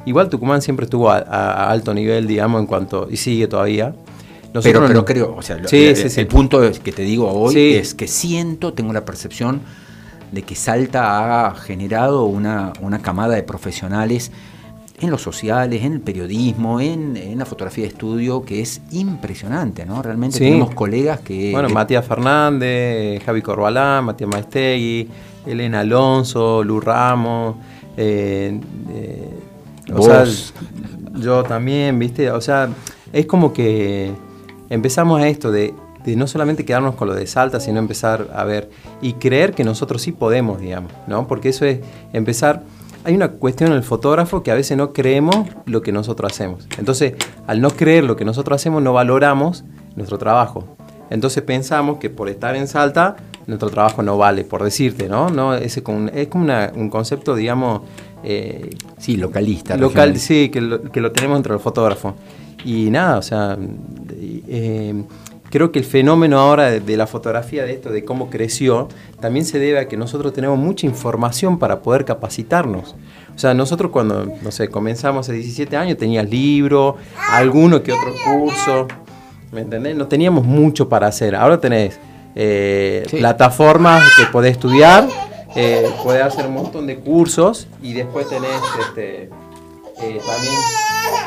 igual 0.06 0.29
Tucumán 0.29 0.62
siempre 0.62 0.86
estuvo 0.86 1.10
a, 1.10 1.17
a 1.17 1.70
alto 1.70 1.94
nivel, 1.94 2.27
digamos, 2.27 2.62
en 2.62 2.67
cuanto... 2.67 3.08
y 3.10 3.17
sigue 3.17 3.48
todavía 3.48 3.94
pero, 4.62 4.86
pero 4.86 5.05
creo, 5.05 5.36
o 5.36 5.41
sea, 5.41 5.57
el, 5.57 6.27
punto 6.27 6.62
que 6.83 6.91
te 6.91 7.01
digo 7.01 7.31
hoy 7.31 7.74
es 7.74 7.93
que 7.93 8.07
siento, 8.07 8.74
tengo 8.74 8.93
la 8.93 9.05
percepción 9.05 9.62
de 10.31 10.41
que 10.43 10.55
Salta 10.55 11.48
ha 11.48 11.55
generado 11.55 12.25
una, 12.25 12.74
una 12.81 13.01
camada 13.01 13.36
de 13.36 13.43
profesionales 13.43 14.31
en 15.00 15.12
los 15.12 15.22
sociales, 15.22 15.83
en 15.83 15.93
el 15.93 16.01
periodismo, 16.01 16.79
en, 16.79 17.38
la 17.38 17.45
fotografía 17.45 17.83
de 17.83 17.89
estudio, 17.89 18.43
que 18.43 18.62
es 18.62 18.81
impresionante, 18.91 19.86
¿no? 19.86 20.01
Realmente 20.01 20.39
tenemos 20.39 20.74
colegas 20.74 21.19
que... 21.19 21.51
Bueno, 21.51 21.69
Matías 21.69 22.05
Fernández, 22.05 23.22
Javi 23.24 23.41
Corbalán, 23.41 24.05
Matías 24.05 24.29
Maestegui, 24.29 25.10
Elena 25.45 25.81
Alonso, 25.81 26.63
Lu 26.63 26.79
Ramos, 26.79 27.55
eh, 27.98 28.60
eh, 28.91 29.29
o 29.93 30.01
sea, 30.01 30.25
yo 31.15 31.43
también, 31.43 32.00
¿viste? 32.00 32.31
O 32.31 32.39
sea, 32.39 32.69
es 33.12 33.25
como 33.25 33.51
que 33.51 34.12
empezamos 34.70 35.22
a 35.22 35.27
esto 35.27 35.51
de, 35.51 35.74
no 36.05 36.27
solamente 36.27 36.65
quedarnos 36.65 36.96
con 36.96 37.08
lo 37.08 37.15
de 37.15 37.27
Salta, 37.27 37.60
sino 37.60 37.79
empezar 37.79 38.29
a 38.34 38.43
ver 38.43 38.70
y 39.01 39.13
creer 39.13 39.53
que 39.53 39.63
nosotros 39.63 40.01
sí 40.01 40.12
podemos, 40.12 40.60
digamos, 40.60 40.91
¿no? 41.08 41.27
Porque 41.27 41.50
eso 41.50 41.65
es 41.65 41.79
empezar... 42.12 42.63
Hay 43.05 43.15
una 43.15 43.32
cuestión 43.32 43.72
en 43.72 43.77
el 43.77 43.84
fotógrafo 43.84 44.43
que 44.43 44.51
a 44.51 44.55
veces 44.55 44.77
no 44.77 44.93
creemos 44.93 45.48
lo 45.65 45.82
que 45.82 45.91
nosotros 45.91 46.32
hacemos. 46.32 46.67
Entonces, 46.77 47.15
al 47.48 47.60
no 47.60 47.70
creer 47.72 48.05
lo 48.05 48.15
que 48.15 48.24
nosotros 48.24 48.62
hacemos, 48.62 48.82
no 48.82 48.93
valoramos 48.93 49.65
nuestro 49.96 50.17
trabajo. 50.17 50.77
Entonces 51.10 51.43
pensamos 51.43 51.98
que 51.98 52.10
por 52.10 52.29
estar 52.29 52.55
en 52.55 52.67
Salta 52.67 53.17
nuestro 53.46 53.70
trabajo 53.70 54.01
no 54.03 54.17
vale, 54.17 54.46
por 54.46 54.63
decirte, 54.63 55.10
¿no? 55.10 55.29
no 55.29 55.53
es 55.53 55.77
es 55.77 55.84
como 55.84 56.10
un 56.75 56.89
concepto, 56.89 57.36
digamos... 57.36 57.82
Eh, 58.24 58.70
sí, 58.98 59.17
localista. 59.17 59.75
Local, 59.75 60.17
sí, 60.17 60.48
que 60.48 60.62
lo, 60.62 60.82
que 60.82 61.01
lo 61.01 61.12
tenemos 61.12 61.38
entre 61.38 61.51
los 61.51 61.62
fotógrafos. 61.62 62.13
Y 62.63 62.89
nada, 62.89 63.17
o 63.17 63.22
sea, 63.22 63.58
eh, 64.48 65.03
creo 65.53 65.72
que 65.72 65.77
el 65.77 65.86
fenómeno 65.86 66.39
ahora 66.39 66.72
de, 66.72 66.98
la 66.98 67.06
fotografía, 67.06 67.63
de 67.63 67.74
esto, 67.74 67.92
de 67.92 68.03
cómo 68.03 68.32
creció, 68.32 68.88
también 69.20 69.46
se 69.46 69.60
debe 69.60 69.77
a 69.77 69.88
que 69.88 69.96
nosotros 69.98 70.34
tenemos 70.34 70.58
mucha 70.58 70.88
información 70.88 71.60
para 71.60 71.84
poder 71.84 72.06
capacitarnos. 72.06 72.96
O 73.36 73.38
sea, 73.38 73.53
nosotros 73.53 73.92
cuando, 73.92 74.25
no 74.42 74.50
sé, 74.51 74.70
comenzamos 74.70 75.27
hace 75.27 75.34
17 75.34 75.77
años, 75.77 76.00
tenías 76.00 76.27
libros, 76.27 76.96
alguno 77.30 77.84
que 77.84 77.92
otro 77.92 78.13
curso, 78.25 78.88
¿me 79.51 79.62
entendés? 79.62 79.96
No 79.96 80.08
teníamos 80.08 80.44
mucho 80.44 80.89
para 80.89 81.06
hacer. 81.06 81.36
Ahora 81.36 81.60
tenés 81.60 82.00
eh, 82.36 83.06
plataformas 83.12 84.03
que 84.18 84.25
podés 84.32 84.53
estudiar, 84.53 85.08
eh, 85.56 85.88
podés 86.03 86.24
hacer 86.24 86.48
un 86.48 86.56
montón 86.56 86.88
de 86.88 86.98
cursos 86.98 87.68
y 87.84 87.94
después 87.94 88.27
tenés 88.27 88.60
este, 88.88 89.30
eh, 90.01 90.22
también, 90.25 90.56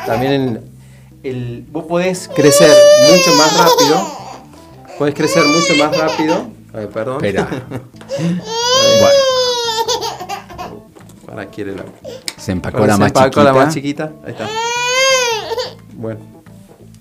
también 0.05 0.76
el, 1.23 1.65
vos 1.71 1.85
podés 1.85 2.29
crecer 2.33 2.71
mucho 3.11 3.35
más 3.35 3.57
rápido. 3.57 4.17
Podés 4.97 5.15
crecer 5.15 5.43
mucho 5.45 5.75
más 5.75 5.97
rápido. 5.97 6.47
Ay, 6.73 6.87
perdón. 6.87 7.23
Espera. 7.23 7.47
bueno. 7.69 9.17
Ahora 11.27 11.45
quiere 11.47 11.75
la. 11.75 11.83
Se 12.37 12.51
empacó, 12.51 12.85
la, 12.85 12.97
más 12.97 13.09
empacó 13.09 13.43
la 13.43 13.53
más 13.53 13.73
chiquita. 13.73 14.11
Ahí 14.25 14.31
está. 14.31 14.49
Bueno. 15.93 16.19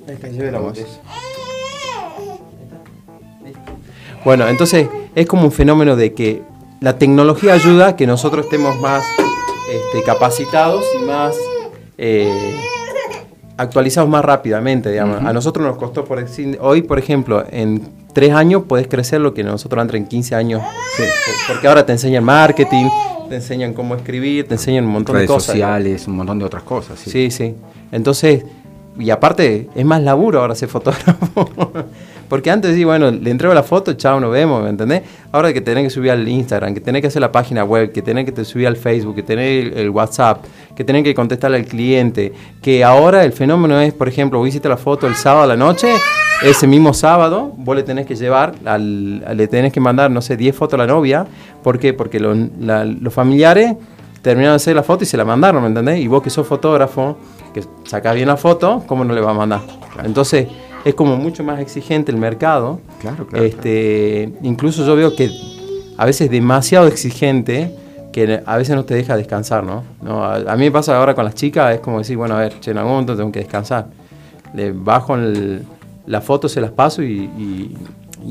Ahí 0.09 0.15
está, 0.15 0.29
lleve 0.29 0.51
la 0.51 0.59
botella. 0.59 0.87
Bueno, 4.25 4.49
entonces 4.49 4.89
es 5.15 5.27
como 5.27 5.45
un 5.45 5.53
fenómeno 5.53 5.95
de 5.95 6.13
que 6.13 6.43
la 6.81 6.99
tecnología 6.99 7.55
ayuda 7.55 7.89
a 7.89 7.97
que 7.97 8.07
nosotros 8.07 8.47
estemos 8.47 8.77
más 8.81 9.05
este, 9.71 10.03
capacitados 10.05 10.85
y 11.01 11.05
más 11.05 11.37
eh, 11.97 12.61
actualizados 13.57 14.09
más 14.09 14.25
rápidamente, 14.25 14.91
digamos. 14.91 15.25
A 15.25 15.33
nosotros 15.33 15.67
nos 15.67 15.77
costó, 15.77 16.05
por 16.05 16.25
hoy, 16.61 16.83
por 16.83 16.99
ejemplo, 16.99 17.45
en 17.51 17.89
tres 18.13 18.33
años 18.33 18.63
puedes 18.69 18.89
crecer 18.89 19.21
lo 19.21 19.35
que 19.35 19.43
nosotros 19.43 19.81
antes 19.81 19.97
en 19.97 20.07
15 20.07 20.35
años. 20.35 20.63
Porque 21.49 21.69
ahora 21.69 21.85
te 21.85 21.93
enseñan 21.93 22.25
marketing, 22.25 22.87
te 23.29 23.37
enseñan 23.37 23.73
cómo 23.73 23.95
escribir, 23.95 24.47
te 24.47 24.55
enseñan 24.55 24.85
un 24.85 24.93
montón 24.93 25.17
de 25.17 25.27
cosas. 25.27 25.45
sociales, 25.45 26.07
un 26.07 26.17
montón 26.17 26.39
de 26.39 26.45
otras 26.45 26.63
cosas. 26.63 26.99
Sí. 26.99 27.11
sí, 27.11 27.31
sí. 27.31 27.55
Entonces, 27.93 28.45
y 28.99 29.11
aparte, 29.11 29.69
es 29.75 29.85
más 29.85 30.03
laburo 30.03 30.41
ahora 30.41 30.55
ser 30.55 30.69
fotógrafo. 30.69 31.51
Porque 32.29 32.51
antes 32.51 32.75
sí, 32.75 32.83
bueno, 32.83 33.11
le 33.11 33.31
entrego 33.31 33.55
la 33.55 33.63
foto, 33.63 33.93
chao, 33.93 34.19
nos 34.19 34.33
vemos, 34.33 34.63
¿me 34.63 34.71
entendés? 34.71 35.03
Ahora 35.31 35.53
que 35.53 35.61
tenés 35.61 35.85
que 35.85 35.91
subir 35.91 36.11
al 36.11 36.27
Instagram, 36.27 36.75
que 36.75 36.81
tenés 36.81 37.01
que 37.01 37.07
hacer 37.07 37.21
la 37.21 37.31
página 37.31 37.63
web, 37.63 37.93
que 37.93 38.03
tenés 38.03 38.31
que 38.31 38.45
subir 38.45 38.67
al 38.67 38.77
Facebook, 38.77 39.15
que 39.15 39.23
tenés 39.23 39.73
el, 39.77 39.91
WhatsApp, 39.91 40.45
que 40.75 40.83
tenés 40.83 41.05
que 41.05 41.15
contestarle 41.15 41.59
al 41.59 41.67
cliente, 41.67 42.33
que 42.61 42.83
ahora 42.83 43.25
el 43.25 43.33
fenómeno 43.33 43.81
es, 43.81 43.93
por 43.93 44.09
ejemplo, 44.09 44.41
vos 44.41 44.49
hiciste 44.49 44.69
la 44.69 44.77
foto 44.77 45.07
el 45.07 45.15
sábado 45.15 45.45
a 45.45 45.47
la 45.47 45.57
noche, 45.57 45.89
ese 46.43 46.67
mismo 46.67 46.93
sábado 46.93 47.53
vos 47.57 47.77
le 47.77 47.83
tenés 47.83 48.07
que 48.07 48.17
llevar, 48.17 48.55
al, 48.65 49.21
le 49.37 49.47
tenés 49.47 49.73
que 49.73 49.81
mandar, 49.81 50.11
no 50.11 50.21
sé, 50.21 50.37
10 50.37 50.55
fotos 50.55 50.75
a 50.75 50.79
la 50.79 50.87
novia. 50.87 51.27
¿Por 51.63 51.79
qué? 51.79 51.95
Porque 51.95 52.19
los 52.19 53.15
familiares 53.15 53.75
terminaron 54.21 54.55
de 54.55 54.57
hacer 54.57 54.75
la 54.75 54.83
foto 54.83 55.05
y 55.05 55.07
se 55.07 55.17
la 55.17 55.25
mandaron, 55.25 55.63
¿me 55.63 55.69
entendés? 55.69 56.01
Y 56.01 56.09
vos 56.09 56.23
que 56.23 56.31
sos 56.31 56.47
fotógrafo, 56.47 57.17
que 57.63 58.13
bien 58.13 58.29
la 58.29 58.37
foto, 58.37 58.83
¿cómo 58.87 59.05
no 59.05 59.15
le 59.15 59.21
va 59.21 59.31
a 59.31 59.35
mandar? 59.35 59.61
Entonces 60.05 60.49
es 60.85 60.95
como 60.95 61.17
mucho 61.17 61.43
más 61.43 61.61
exigente 61.61 62.13
el 62.13 62.19
mercado. 62.19 62.81
Claro, 63.01 63.27
claro. 63.27 63.45
Este, 63.45 64.33
Incluso 64.43 64.87
yo 64.87 64.95
veo 64.97 65.15
que 65.17 65.31
a 65.97 66.05
veces 66.05 66.31
demasiado 66.31 66.87
exigente 66.87 67.75
que 68.13 68.43
a 68.47 68.57
veces 68.57 68.75
no 68.75 68.85
te 68.85 68.95
deja 68.95 69.15
descansar, 69.15 69.63
¿no? 69.63 69.85
A, 70.25 70.57
mí 70.57 70.65
me 70.65 70.71
pasa 70.71 70.97
ahora 70.97 71.15
con 71.15 71.27
las 71.27 71.35
chicas, 71.35 71.75
es 71.75 71.81
como 71.81 71.99
decir, 71.99 72.17
bueno, 72.17 72.35
a 72.35 72.39
ver, 72.39 72.61
che, 72.61 72.71
en 72.71 72.79
algún 72.79 72.93
momento 72.93 73.15
tengo 73.15 73.31
que 73.31 73.41
descansar. 73.41 73.89
Le 74.55 74.73
bajo 74.73 75.17
la 76.07 76.21
foto, 76.23 76.49
se 76.49 76.63
las 76.63 76.71
paso 76.71 77.03
y, 77.03 77.77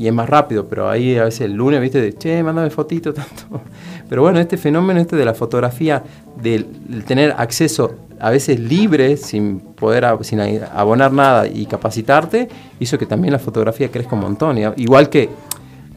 es 0.04 0.12
más 0.12 0.28
rápido, 0.28 0.66
pero 0.68 0.90
ahí 0.90 1.16
a 1.16 1.24
veces 1.24 1.42
el 1.42 1.52
lunes, 1.52 1.80
viste, 1.80 2.00
de, 2.00 2.12
che, 2.12 2.42
mándame 2.42 2.70
fotito, 2.70 3.14
tanto. 3.14 3.62
Pero 4.08 4.22
bueno, 4.22 4.38
este 4.38 4.56
fenómeno 4.56 5.00
este 5.00 5.16
de 5.16 5.24
la 5.24 5.34
fotografía, 5.34 6.02
del 6.40 6.66
tener 7.06 7.34
acceso 7.36 7.94
a 8.20 8.30
veces 8.30 8.60
libre, 8.60 9.16
sin 9.16 9.60
poder 9.60 10.06
sin 10.22 10.40
abonar 10.40 11.12
nada 11.12 11.46
y 11.46 11.66
capacitarte, 11.66 12.48
hizo 12.78 12.98
que 12.98 13.06
también 13.06 13.32
la 13.32 13.38
fotografía 13.38 13.90
crezca 13.90 14.14
un 14.14 14.22
montón. 14.22 14.58
Igual 14.76 15.08
que 15.08 15.28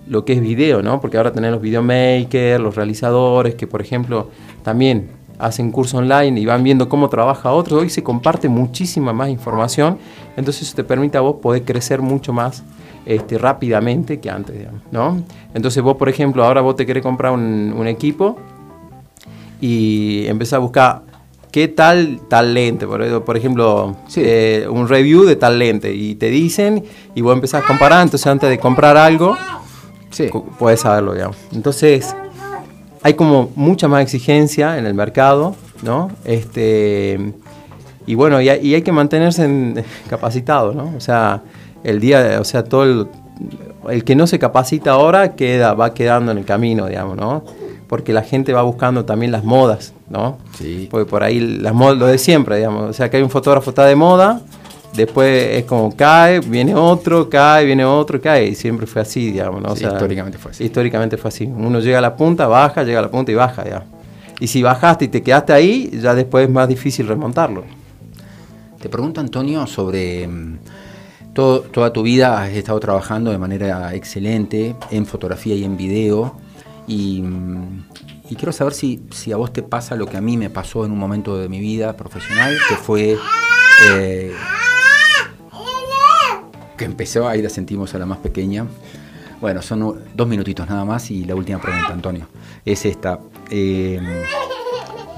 lo 0.07 0.25
que 0.25 0.33
es 0.33 0.41
video, 0.41 0.81
¿no? 0.81 0.99
Porque 0.99 1.17
ahora 1.17 1.31
tenés 1.31 1.51
los 1.51 1.61
videomakers, 1.61 2.59
los 2.59 2.75
realizadores, 2.75 3.55
que 3.55 3.67
por 3.67 3.81
ejemplo 3.81 4.29
también 4.63 5.18
hacen 5.39 5.71
curso 5.71 5.97
online 5.97 6.39
y 6.39 6.45
van 6.45 6.63
viendo 6.63 6.87
cómo 6.89 7.09
trabaja 7.09 7.51
otro. 7.51 7.77
Hoy 7.77 7.89
se 7.89 8.03
comparte 8.03 8.49
muchísima 8.49 9.13
más 9.13 9.29
información, 9.29 9.97
entonces 10.37 10.67
eso 10.67 10.75
te 10.75 10.83
permite 10.83 11.17
a 11.17 11.21
vos 11.21 11.37
poder 11.41 11.63
crecer 11.63 12.01
mucho 12.01 12.33
más 12.33 12.63
este, 13.05 13.37
rápidamente 13.37 14.19
que 14.19 14.29
antes, 14.29 14.67
¿no? 14.91 15.23
Entonces 15.53 15.81
vos, 15.81 15.97
por 15.97 16.09
ejemplo, 16.09 16.43
ahora 16.43 16.61
vos 16.61 16.75
te 16.75 16.85
querés 16.85 17.01
comprar 17.01 17.31
un, 17.31 17.73
un 17.75 17.87
equipo 17.87 18.37
y 19.61 20.25
empezás 20.27 20.53
a 20.53 20.59
buscar 20.59 21.01
qué 21.51 21.67
tal 21.67 22.21
tal 22.27 22.53
lente, 22.53 22.85
por, 22.85 23.37
ejemplo, 23.37 23.95
eh, 24.15 24.67
un 24.69 24.87
review 24.87 25.23
de 25.23 25.35
tal 25.35 25.57
lente 25.57 25.93
y 25.93 26.15
te 26.15 26.29
dicen 26.29 26.83
y 27.15 27.21
vos 27.21 27.33
empezás 27.33 27.63
a 27.63 27.67
comparar, 27.67 28.03
entonces 28.03 28.27
antes 28.27 28.49
de 28.49 28.59
comprar 28.59 28.97
algo, 28.97 29.35
puedes 30.57 30.81
saberlo, 30.81 31.13
digamos. 31.13 31.37
Entonces, 31.51 32.15
hay 33.01 33.13
como 33.13 33.51
mucha 33.55 33.87
más 33.87 34.01
exigencia 34.01 34.77
en 34.77 34.85
el 34.85 34.93
mercado, 34.93 35.55
¿no? 35.83 36.11
Este, 36.25 37.33
y 38.05 38.15
bueno, 38.15 38.41
y 38.41 38.49
hay, 38.49 38.81
que 38.81 38.91
mantenerse 38.91 39.83
capacitado, 40.09 40.73
¿no? 40.73 40.93
O 40.95 40.99
sea, 40.99 41.41
el 41.83 41.99
día, 41.99 42.37
o 42.39 42.43
sea, 42.43 42.63
todo 42.63 42.83
el, 42.83 43.07
el 43.89 44.03
que 44.03 44.15
no 44.15 44.27
se 44.27 44.39
capacita 44.39 44.91
ahora 44.91 45.35
queda, 45.35 45.73
va 45.73 45.93
quedando 45.93 46.31
en 46.31 46.37
el 46.37 46.45
camino, 46.45 46.87
digamos, 46.87 47.17
¿no? 47.17 47.43
porque 47.89 48.13
la 48.13 48.21
gente 48.21 48.53
va 48.53 48.61
buscando 48.61 49.03
también 49.03 49.31
las 49.31 49.43
modas, 49.43 49.93
¿no? 50.09 50.37
Sí. 50.55 50.87
Porque 50.91 51.09
por 51.09 51.23
ahí 51.23 51.39
las 51.39 51.73
modas, 51.73 51.97
lo 51.97 52.05
de 52.05 52.19
siempre, 52.19 52.57
digamos. 52.57 52.87
O 52.87 52.93
sea, 52.93 53.09
que 53.09 53.17
hay 53.17 53.23
un 53.23 53.31
fotógrafo 53.31 53.71
está 53.71 53.83
de 53.85 53.95
moda, 53.95 54.41
después 54.93 55.57
es 55.57 55.65
como 55.65 55.95
cae, 55.95 56.39
viene 56.39 56.75
otro, 56.75 57.29
cae, 57.29 57.65
viene 57.65 57.85
otro, 57.85 58.19
cae, 58.21 58.47
y 58.47 58.55
siempre 58.55 58.87
fue 58.87 59.01
así, 59.01 59.31
digamos, 59.31 59.61
¿no? 59.61 59.73
O 59.73 59.75
sea, 59.75 59.93
históricamente 59.93 60.37
fue 60.37 60.51
así. 60.51 60.63
Históricamente 60.63 61.17
fue 61.17 61.29
así. 61.29 61.45
Uno 61.45 61.79
llega 61.79 61.99
a 61.99 62.01
la 62.01 62.15
punta, 62.15 62.47
baja, 62.47 62.83
llega 62.83 62.99
a 62.99 63.03
la 63.03 63.11
punta 63.11 63.31
y 63.31 63.35
baja, 63.35 63.63
ya. 63.65 63.85
Y 64.39 64.47
si 64.47 64.63
bajaste 64.63 65.05
y 65.05 65.07
te 65.09 65.21
quedaste 65.21 65.53
ahí, 65.53 65.89
ya 66.01 66.15
después 66.15 66.47
es 66.47 66.53
más 66.53 66.67
difícil 66.67 67.07
remontarlo. 67.07 67.63
Te 68.81 68.89
pregunto, 68.89 69.21
Antonio, 69.21 69.65
sobre... 69.67 70.27
Mm, 70.27 70.59
toda 71.33 71.93
tu 71.93 72.03
vida 72.03 72.43
has 72.43 72.49
estado 72.49 72.79
trabajando 72.79 73.31
de 73.31 73.37
manera 73.37 73.93
excelente 73.95 74.75
en 74.91 75.05
fotografía 75.05 75.55
y 75.55 75.63
en 75.63 75.77
video 75.77 76.35
y, 76.87 77.23
quiero 78.35 78.51
saber 78.51 78.73
si, 78.73 79.01
a 79.31 79.37
vos 79.37 79.53
te 79.53 79.63
pasa 79.63 79.95
lo 79.95 80.05
que 80.05 80.17
a 80.17 80.21
mí 80.21 80.37
me 80.37 80.49
pasó 80.49 80.85
en 80.85 80.91
un 80.91 80.97
momento 80.97 81.37
de 81.37 81.47
mi 81.47 81.59
vida 81.59 81.95
profesional, 81.95 82.57
que 82.67 82.75
fue 82.75 83.17
eh, 83.85 84.33
que 86.79 86.85
empezó, 86.85 87.27
ahí 87.27 87.41
la 87.41 87.49
sentimos 87.49 87.93
a 87.93 87.99
la 87.99 88.05
más 88.07 88.17
pequeña. 88.19 88.65
Bueno, 89.41 89.61
son 89.61 90.01
dos 90.15 90.27
minutitos 90.27 90.67
nada 90.67 90.85
más 90.85 91.11
y 91.11 91.25
la 91.25 91.35
última 91.35 91.61
pregunta, 91.61 91.93
Antonio, 91.93 92.27
es 92.65 92.85
esta. 92.85 93.19
Eh, 93.51 93.99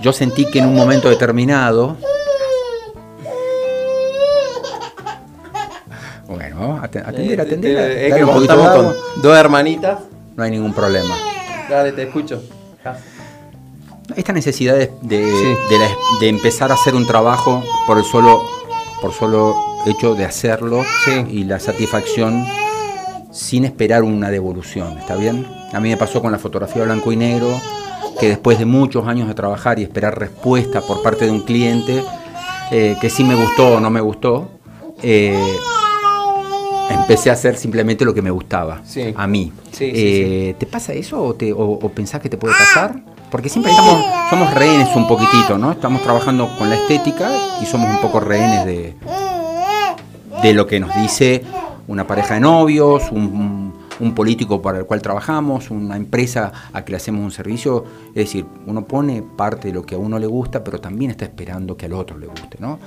yo 0.01 0.11
sentí 0.11 0.45
que 0.51 0.59
en 0.59 0.65
un 0.65 0.75
momento 0.75 1.07
determinado... 1.07 1.95
Bueno, 6.27 6.79
atender, 6.81 7.39
eh, 7.39 7.41
atender. 7.41 7.91
Es 7.91 8.15
que 8.15 8.21
contamos 8.21 8.69
con 8.69 9.21
dos 9.21 9.37
hermanitas. 9.37 9.99
No 10.35 10.43
hay 10.43 10.51
ningún 10.51 10.73
problema. 10.73 11.13
Dale, 11.69 11.91
te 11.91 12.03
escucho. 12.03 12.41
Esta 14.15 14.33
necesidad 14.33 14.75
de, 15.01 15.55
empezar 16.21 16.71
a 16.71 16.75
hacer 16.75 16.95
un 16.95 17.05
trabajo 17.05 17.63
por 17.85 17.97
el 17.97 18.03
solo, 18.03 18.41
por 19.01 19.13
solo 19.13 19.70
hecho 19.85 20.15
de 20.15 20.25
hacerlo 20.25 20.83
y 21.29 21.43
la 21.43 21.59
satisfacción 21.59 22.45
sin 23.31 23.65
esperar 23.65 24.03
una 24.03 24.29
devolución, 24.29 24.97
¿está 24.99 25.15
bien? 25.15 25.47
A 25.73 25.79
mí 25.79 25.89
me 25.89 25.97
pasó 25.97 26.21
con 26.21 26.31
la 26.31 26.37
fotografía 26.37 26.83
blanco 26.83 27.11
y 27.11 27.15
negro, 27.15 27.49
que 28.19 28.27
después 28.27 28.59
de 28.59 28.65
muchos 28.65 29.07
años 29.07 29.27
de 29.27 29.33
trabajar 29.33 29.79
y 29.79 29.83
esperar 29.83 30.19
respuesta 30.19 30.81
por 30.81 31.01
parte 31.01 31.25
de 31.25 31.31
un 31.31 31.41
cliente, 31.41 32.03
eh, 32.71 32.95
que 32.99 33.09
sí 33.09 33.23
me 33.23 33.35
gustó 33.35 33.75
o 33.75 33.79
no 33.79 33.89
me 33.89 34.01
gustó, 34.01 34.49
eh, 35.01 35.55
empecé 36.89 37.29
a 37.29 37.33
hacer 37.33 37.55
simplemente 37.55 38.03
lo 38.03 38.13
que 38.13 38.21
me 38.21 38.31
gustaba 38.31 38.81
a 39.15 39.27
mí. 39.27 39.53
Eh, 39.79 40.55
¿Te 40.59 40.65
pasa 40.65 40.93
eso 40.93 41.23
o, 41.23 41.33
te, 41.33 41.53
o, 41.53 41.79
pensás 41.89 42.21
que 42.21 42.29
te 42.29 42.37
puede 42.37 42.53
pasar? 42.53 43.01
Porque 43.29 43.47
siempre 43.47 43.71
estamos, 43.71 44.03
somos 44.29 44.53
rehenes 44.53 44.93
un 44.93 45.07
poquitito, 45.07 45.57
¿no? 45.57 45.71
Estamos 45.71 46.01
trabajando 46.03 46.49
con 46.57 46.69
la 46.69 46.75
estética 46.75 47.31
y 47.61 47.65
somos 47.65 47.89
un 47.89 48.01
poco 48.01 48.19
rehenes 48.19 48.65
de, 48.65 48.95
de 50.41 50.53
lo 50.53 50.67
que 50.67 50.79
nos 50.79 50.93
dice 50.95 51.43
una 51.87 52.07
pareja 52.07 52.35
de 52.35 52.39
novios, 52.39 53.11
un, 53.11 53.61
político 54.15 54.63
para 54.63 54.79
el 54.79 54.85
cual 54.85 54.99
trabajamos, 54.99 55.69
una 55.69 55.95
empresa 55.95 56.51
a 56.73 56.83
que 56.83 56.91
le 56.91 56.97
hacemos 56.97 57.23
un 57.23 57.31
servicio. 57.31 57.85
Es 58.09 58.25
decir, 58.25 58.45
uno 58.65 58.85
pone 58.85 59.21
parte 59.21 59.67
de 59.67 59.75
lo 59.75 59.83
que 59.83 59.93
a 59.93 59.97
uno 59.99 60.17
le 60.17 60.25
gusta, 60.25 60.63
pero 60.63 60.79
también 60.79 61.11
está 61.11 61.25
esperando 61.25 61.77
que 61.77 61.85
al 61.85 61.93
otro 61.93 62.17
le 62.17 62.25
guste, 62.25 62.57
¿no? 62.59 62.79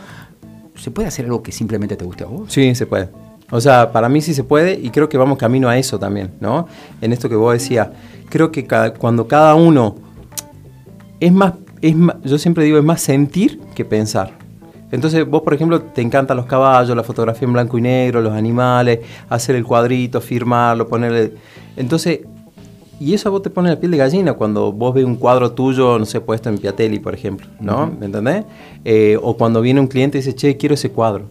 ¿Se 0.74 0.90
puede 0.90 1.06
hacer 1.06 1.26
algo 1.26 1.40
que 1.40 1.52
simplemente 1.52 1.96
te 1.96 2.04
guste 2.04 2.24
a 2.24 2.26
vos? 2.26 2.52
Sí, 2.52 2.74
se 2.74 2.86
puede. 2.86 3.10
O 3.50 3.60
sea, 3.60 3.92
para 3.92 4.08
mí 4.08 4.20
sí 4.20 4.34
se 4.34 4.42
puede 4.42 4.74
y 4.74 4.90
creo 4.90 5.08
que 5.08 5.16
vamos 5.16 5.38
camino 5.38 5.68
a 5.68 5.78
eso 5.78 6.00
también, 6.00 6.32
¿no? 6.40 6.66
En 7.00 7.12
esto 7.12 7.28
que 7.28 7.36
vos 7.36 7.52
decías, 7.52 7.88
creo 8.28 8.50
que 8.50 8.66
cuando 8.98 9.28
cada 9.28 9.54
uno 9.54 9.94
es 11.20 11.32
más, 11.32 11.54
es 11.80 11.94
yo 12.24 12.38
siempre 12.38 12.64
digo, 12.64 12.76
es 12.78 12.84
más 12.84 13.00
sentir 13.00 13.60
que 13.76 13.84
pensar. 13.84 14.43
Entonces 14.90 15.28
vos, 15.28 15.42
por 15.42 15.54
ejemplo, 15.54 15.80
te 15.80 16.02
encantan 16.02 16.36
los 16.36 16.46
caballos, 16.46 16.96
la 16.96 17.02
fotografía 17.02 17.46
en 17.46 17.52
blanco 17.52 17.78
y 17.78 17.80
negro, 17.80 18.20
los 18.20 18.32
animales, 18.32 19.00
hacer 19.28 19.56
el 19.56 19.64
cuadrito, 19.64 20.20
firmarlo, 20.20 20.86
ponerle... 20.86 21.32
Entonces, 21.76 22.20
y 23.00 23.12
eso 23.12 23.28
a 23.28 23.32
vos 23.32 23.42
te 23.42 23.50
pone 23.50 23.68
la 23.68 23.80
piel 23.80 23.90
de 23.90 23.98
gallina 23.98 24.34
cuando 24.34 24.72
vos 24.72 24.94
ves 24.94 25.04
un 25.04 25.16
cuadro 25.16 25.52
tuyo, 25.52 25.98
no 25.98 26.06
sé, 26.06 26.20
puesto 26.20 26.48
en 26.48 26.58
Piatelli, 26.58 27.00
por 27.00 27.14
ejemplo, 27.14 27.46
¿no? 27.60 27.92
¿Me 27.98 28.06
entendés? 28.06 28.44
Eh, 28.84 29.18
o 29.20 29.36
cuando 29.36 29.60
viene 29.60 29.80
un 29.80 29.88
cliente 29.88 30.18
y 30.18 30.20
dice, 30.20 30.34
che, 30.34 30.56
quiero 30.56 30.74
ese 30.74 30.90
cuadro. 30.90 31.26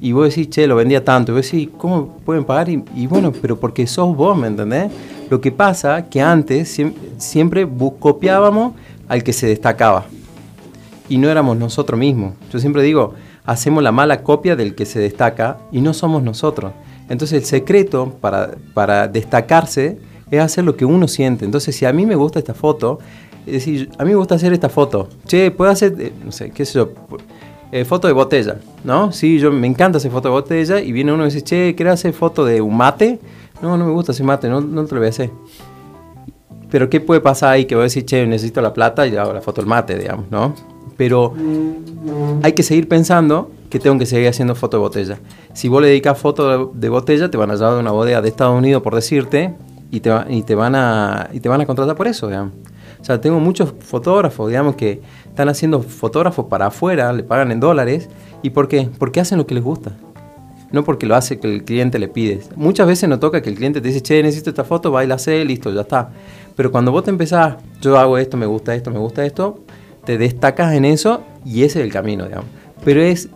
Y 0.00 0.12
vos 0.12 0.30
decís, 0.30 0.48
che, 0.48 0.66
lo 0.66 0.74
vendía 0.74 1.04
tanto. 1.04 1.32
Y 1.32 1.34
vos 1.34 1.44
decís, 1.44 1.68
¿cómo 1.76 2.16
pueden 2.24 2.44
pagar? 2.44 2.70
Y, 2.70 3.06
bueno, 3.06 3.30
pero 3.30 3.60
porque 3.60 3.86
sos 3.86 4.16
vos, 4.16 4.34
¿me 4.36 4.46
entendés? 4.46 4.90
Lo 5.28 5.38
que 5.42 5.52
pasa 5.52 6.08
que 6.08 6.22
antes 6.22 6.80
siempre 7.18 7.68
copiábamos 7.98 8.72
al 9.06 9.22
que 9.22 9.34
se 9.34 9.46
destacaba 9.46 10.06
y 11.08 11.18
no 11.18 11.28
éramos 11.28 11.56
nosotros 11.56 11.98
mismos. 11.98 12.34
Yo 12.52 12.58
siempre 12.58 12.82
digo, 12.82 13.14
hacemos 13.44 13.82
la 13.82 13.92
mala 13.92 14.22
copia 14.22 14.56
del 14.56 14.74
que 14.74 14.86
se 14.86 14.98
destaca 14.98 15.58
y 15.72 15.80
no 15.80 15.94
somos 15.94 16.22
nosotros. 16.22 16.72
Entonces 17.08 17.40
el 17.40 17.44
secreto 17.44 18.16
para, 18.20 18.52
para 18.74 19.08
destacarse 19.08 19.98
es 20.30 20.40
hacer 20.40 20.64
lo 20.64 20.76
que 20.76 20.84
uno 20.84 21.08
siente. 21.08 21.44
Entonces 21.44 21.76
si 21.76 21.84
a 21.84 21.92
mí 21.92 22.06
me 22.06 22.16
gusta 22.16 22.38
esta 22.38 22.54
foto, 22.54 22.98
es 23.46 23.52
decir, 23.52 23.90
a 23.98 24.04
mí 24.04 24.10
me 24.10 24.16
gusta 24.16 24.34
hacer 24.34 24.52
esta 24.52 24.68
foto. 24.68 25.08
Che, 25.26 25.50
puedo 25.52 25.70
hacer, 25.70 25.94
eh, 25.98 26.12
no 26.24 26.32
sé, 26.32 26.50
qué 26.50 26.64
sé 26.64 26.74
yo, 26.74 26.90
eh, 27.70 27.84
foto 27.84 28.08
de 28.08 28.12
botella, 28.12 28.58
¿no? 28.84 29.12
Sí, 29.12 29.38
yo 29.38 29.52
me 29.52 29.66
encanta 29.66 29.98
hacer 29.98 30.10
foto 30.10 30.28
de 30.28 30.32
botella 30.32 30.80
y 30.80 30.92
viene 30.92 31.12
uno 31.12 31.22
y 31.22 31.26
dice, 31.26 31.42
che, 31.42 31.74
¿quieres 31.76 31.94
hacer 31.94 32.12
foto 32.12 32.44
de 32.44 32.60
un 32.60 32.76
mate? 32.76 33.20
No, 33.62 33.76
no 33.76 33.86
me 33.86 33.92
gusta 33.92 34.12
hacer 34.12 34.26
mate, 34.26 34.48
no, 34.48 34.60
no 34.60 34.84
te 34.84 34.94
lo 34.94 35.00
voy 35.00 35.06
a 35.06 35.10
hacer. 35.10 35.30
Pero 36.70 36.90
¿qué 36.90 37.00
puede 37.00 37.20
pasar 37.20 37.50
ahí 37.52 37.64
que 37.64 37.74
voy 37.74 37.82
a 37.82 37.84
decir, 37.84 38.04
che, 38.04 38.26
necesito 38.26 38.60
la 38.60 38.72
plata 38.72 39.06
y 39.06 39.16
hago 39.16 39.32
la 39.32 39.40
foto 39.40 39.60
del 39.60 39.68
mate, 39.68 39.96
digamos, 39.98 40.30
¿no? 40.30 40.54
pero 40.96 41.34
hay 42.42 42.52
que 42.52 42.62
seguir 42.62 42.88
pensando 42.88 43.50
que 43.70 43.78
tengo 43.78 43.98
que 43.98 44.06
seguir 44.06 44.28
haciendo 44.28 44.54
foto 44.54 44.78
de 44.78 44.80
botella. 44.80 45.18
Si 45.52 45.68
vos 45.68 45.82
le 45.82 45.88
dedicas 45.88 46.18
foto 46.18 46.72
de, 46.72 46.88
botella, 46.88 47.30
te 47.30 47.36
van 47.36 47.50
a 47.50 47.54
llevar 47.54 47.74
de 47.74 47.80
una 47.80 47.90
bodega 47.90 48.22
de 48.22 48.28
Estados 48.28 48.56
Unidos, 48.56 48.82
por 48.82 48.94
decirte, 48.94 49.54
y 49.90 50.00
te, 50.00 50.10
y 50.28 50.42
te, 50.42 50.54
van, 50.54 50.74
a, 50.74 51.28
y 51.32 51.40
te 51.40 51.48
van 51.48 51.60
a 51.60 51.66
contratar 51.66 51.96
por 51.96 52.06
eso, 52.06 52.28
digamos. 52.28 52.52
O 53.00 53.04
sea, 53.04 53.20
tengo 53.20 53.38
muchos 53.40 53.74
fotógrafos, 53.80 54.48
digamos, 54.48 54.74
que 54.74 55.02
están 55.26 55.48
haciendo 55.48 55.82
fotógrafos 55.82 56.46
para 56.46 56.66
afuera, 56.66 57.12
le 57.12 57.22
pagan 57.22 57.52
en 57.52 57.60
dólares. 57.60 58.08
¿Y 58.42 58.50
por 58.50 58.68
qué? 58.68 58.88
Porque 58.98 59.20
hacen 59.20 59.38
lo 59.38 59.46
que 59.46 59.54
les 59.54 59.62
gusta. 59.62 59.92
No 60.72 60.84
porque 60.84 61.06
lo 61.06 61.14
hace 61.14 61.38
que 61.38 61.52
el 61.52 61.64
cliente 61.64 61.98
le 61.98 62.08
pide. 62.08 62.40
Muchas 62.56 62.86
veces 62.86 63.08
no 63.08 63.18
toca 63.18 63.40
que 63.40 63.50
el 63.50 63.56
cliente 63.56 63.80
te 63.80 63.88
dice, 63.88 64.02
che, 64.02 64.22
necesito 64.22 64.50
esta 64.50 64.64
foto, 64.64 64.90
va 64.90 65.04
y 65.04 65.06
la 65.06 65.14
hace, 65.14 65.44
listo, 65.44 65.72
ya 65.72 65.82
está. 65.82 66.10
Pero 66.56 66.72
cuando 66.72 66.90
vos 66.90 67.04
te 67.04 67.10
empezás, 67.10 67.56
yo 67.80 67.98
hago 67.98 68.18
esto, 68.18 68.36
me 68.36 68.46
gusta 68.46 68.74
esto, 68.74 68.90
me 68.90 68.98
gusta 68.98 69.24
esto, 69.24 69.60
te 70.04 70.18
destacas 70.18 70.74
en 70.74 70.84
eso 70.84 71.22
y 71.44 71.62
ese 71.62 71.80
es 71.80 71.86
el 71.86 71.92
camino, 71.92 72.24
digamos. 72.24 72.46
Pero 72.84 73.02
es, 73.02 73.28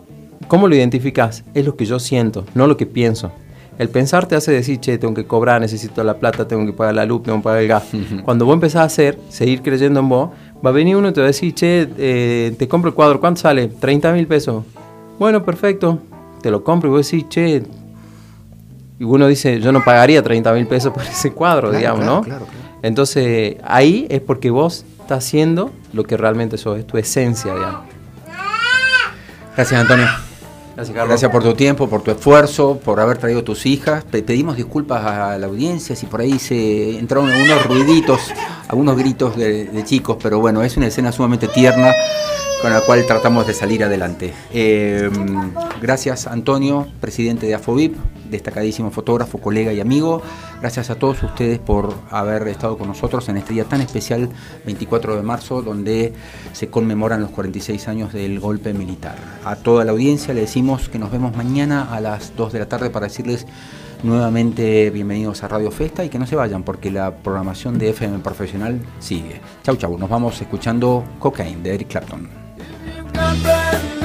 ¿cómo 0.47 0.67
lo 0.67 0.75
identificas? 0.75 1.43
Es 1.53 1.65
lo 1.65 1.75
que 1.75 1.85
yo 1.85 1.99
siento, 1.99 2.45
no 2.55 2.67
lo 2.67 2.77
que 2.77 2.85
pienso. 2.85 3.31
El 3.77 3.89
pensar 3.89 4.27
te 4.27 4.35
hace 4.35 4.51
decir, 4.51 4.79
che, 4.79 4.97
tengo 4.97 5.13
que 5.13 5.25
cobrar, 5.25 5.61
necesito 5.61 6.03
la 6.03 6.17
plata, 6.17 6.47
tengo 6.47 6.65
que 6.65 6.73
pagar 6.73 6.95
la 6.95 7.05
luz, 7.05 7.23
tengo 7.23 7.37
que 7.37 7.43
pagar 7.43 7.61
el 7.61 7.67
gas. 7.67 7.83
Cuando 8.25 8.45
vos 8.45 8.55
empezás 8.55 8.81
a 8.81 8.83
hacer, 8.85 9.17
seguir 9.29 9.61
creyendo 9.61 10.01
en 10.01 10.09
vos, 10.09 10.29
va 10.63 10.69
a 10.69 10.73
venir 10.73 10.95
uno 10.95 11.09
y 11.09 11.13
te 11.13 11.21
va 11.21 11.25
a 11.25 11.27
decir, 11.27 11.53
che, 11.53 11.87
eh, 11.97 12.53
te 12.57 12.67
compro 12.67 12.89
el 12.89 12.95
cuadro, 12.95 13.19
¿cuánto 13.19 13.41
sale? 13.41 13.67
30 13.67 14.13
mil 14.13 14.27
pesos. 14.27 14.63
Bueno, 15.17 15.43
perfecto, 15.43 15.99
te 16.41 16.51
lo 16.51 16.63
compro 16.63 16.89
y 16.89 16.91
vos 16.91 17.09
decís, 17.09 17.27
che, 17.29 17.63
y 18.99 19.03
uno 19.03 19.27
dice, 19.27 19.59
yo 19.59 19.71
no 19.71 19.83
pagaría 19.83 20.21
30 20.21 20.53
mil 20.53 20.67
pesos 20.67 20.93
por 20.93 21.03
ese 21.03 21.31
cuadro, 21.31 21.71
digamos, 21.71 22.05
¿no? 22.05 22.23
Entonces, 22.83 23.57
ahí 23.63 24.07
es 24.09 24.21
porque 24.21 24.49
vos 24.49 24.85
haciendo 25.09 25.71
lo 25.93 26.03
que 26.03 26.17
realmente 26.17 26.55
eso 26.55 26.75
es 26.75 26.87
tu 26.87 26.97
esencia, 26.97 27.53
digamos. 27.53 27.81
Gracias, 29.55 29.81
Antonio. 29.81 30.05
Gracias, 30.75 30.95
Carlos. 30.95 31.09
Gracias 31.09 31.31
por 31.31 31.43
tu 31.43 31.53
tiempo, 31.53 31.89
por 31.89 32.01
tu 32.01 32.11
esfuerzo, 32.11 32.79
por 32.83 32.99
haber 32.99 33.17
traído 33.17 33.43
tus 33.43 33.65
hijas. 33.65 34.05
Pedimos 34.05 34.55
disculpas 34.55 35.05
a 35.05 35.37
la 35.37 35.47
audiencia 35.47 35.95
si 35.95 36.05
por 36.05 36.21
ahí 36.21 36.39
se 36.39 36.97
entraron 36.97 37.29
algunos 37.29 37.65
ruiditos, 37.65 38.19
algunos 38.69 38.97
gritos 38.97 39.35
de 39.35 39.83
chicos, 39.83 40.17
pero 40.21 40.39
bueno, 40.39 40.63
es 40.63 40.77
una 40.77 40.87
escena 40.87 41.11
sumamente 41.11 41.47
tierna 41.49 41.91
con 42.61 42.71
la 42.71 42.81
cual 42.81 43.05
tratamos 43.07 43.47
de 43.47 43.53
salir 43.53 43.83
adelante. 43.83 44.33
Eh, 44.53 45.09
gracias 45.81 46.27
Antonio, 46.27 46.87
presidente 46.99 47.47
de 47.47 47.55
Afobip, 47.55 47.95
destacadísimo 48.29 48.91
fotógrafo, 48.91 49.39
colega 49.39 49.73
y 49.73 49.79
amigo. 49.79 50.21
Gracias 50.59 50.91
a 50.91 50.95
todos 50.95 51.23
ustedes 51.23 51.57
por 51.57 51.93
haber 52.11 52.47
estado 52.47 52.77
con 52.77 52.87
nosotros 52.87 53.27
en 53.29 53.37
este 53.37 53.53
día 53.53 53.65
tan 53.65 53.81
especial, 53.81 54.29
24 54.65 55.15
de 55.15 55.23
marzo, 55.23 55.61
donde 55.63 56.13
se 56.53 56.67
conmemoran 56.67 57.21
los 57.21 57.31
46 57.31 57.87
años 57.87 58.13
del 58.13 58.39
golpe 58.39 58.73
militar. 58.73 59.15
A 59.43 59.55
toda 59.55 59.83
la 59.83 59.91
audiencia 59.91 60.33
le 60.33 60.41
decimos 60.41 60.87
que 60.87 60.99
nos 60.99 61.11
vemos 61.11 61.35
mañana 61.35 61.87
a 61.91 61.99
las 61.99 62.35
2 62.35 62.53
de 62.53 62.59
la 62.59 62.69
tarde 62.69 62.91
para 62.91 63.07
decirles 63.07 63.47
nuevamente 64.03 64.89
bienvenidos 64.89 65.43
a 65.43 65.47
Radio 65.47 65.71
Festa 65.71 66.03
y 66.03 66.09
que 66.09 66.19
no 66.19 66.27
se 66.27 66.35
vayan 66.35 66.63
porque 66.63 66.91
la 66.91 67.11
programación 67.11 67.77
de 67.79 67.89
FM 67.89 68.19
Profesional 68.19 68.79
sigue. 68.99 69.41
Chau, 69.63 69.75
chau. 69.77 69.97
Nos 69.97 70.09
vamos 70.09 70.39
escuchando 70.41 71.03
Cocaine 71.19 71.63
de 71.63 71.73
Eric 71.73 71.87
Clapton. 71.89 72.40
my 73.31 73.41
brand 73.43 74.00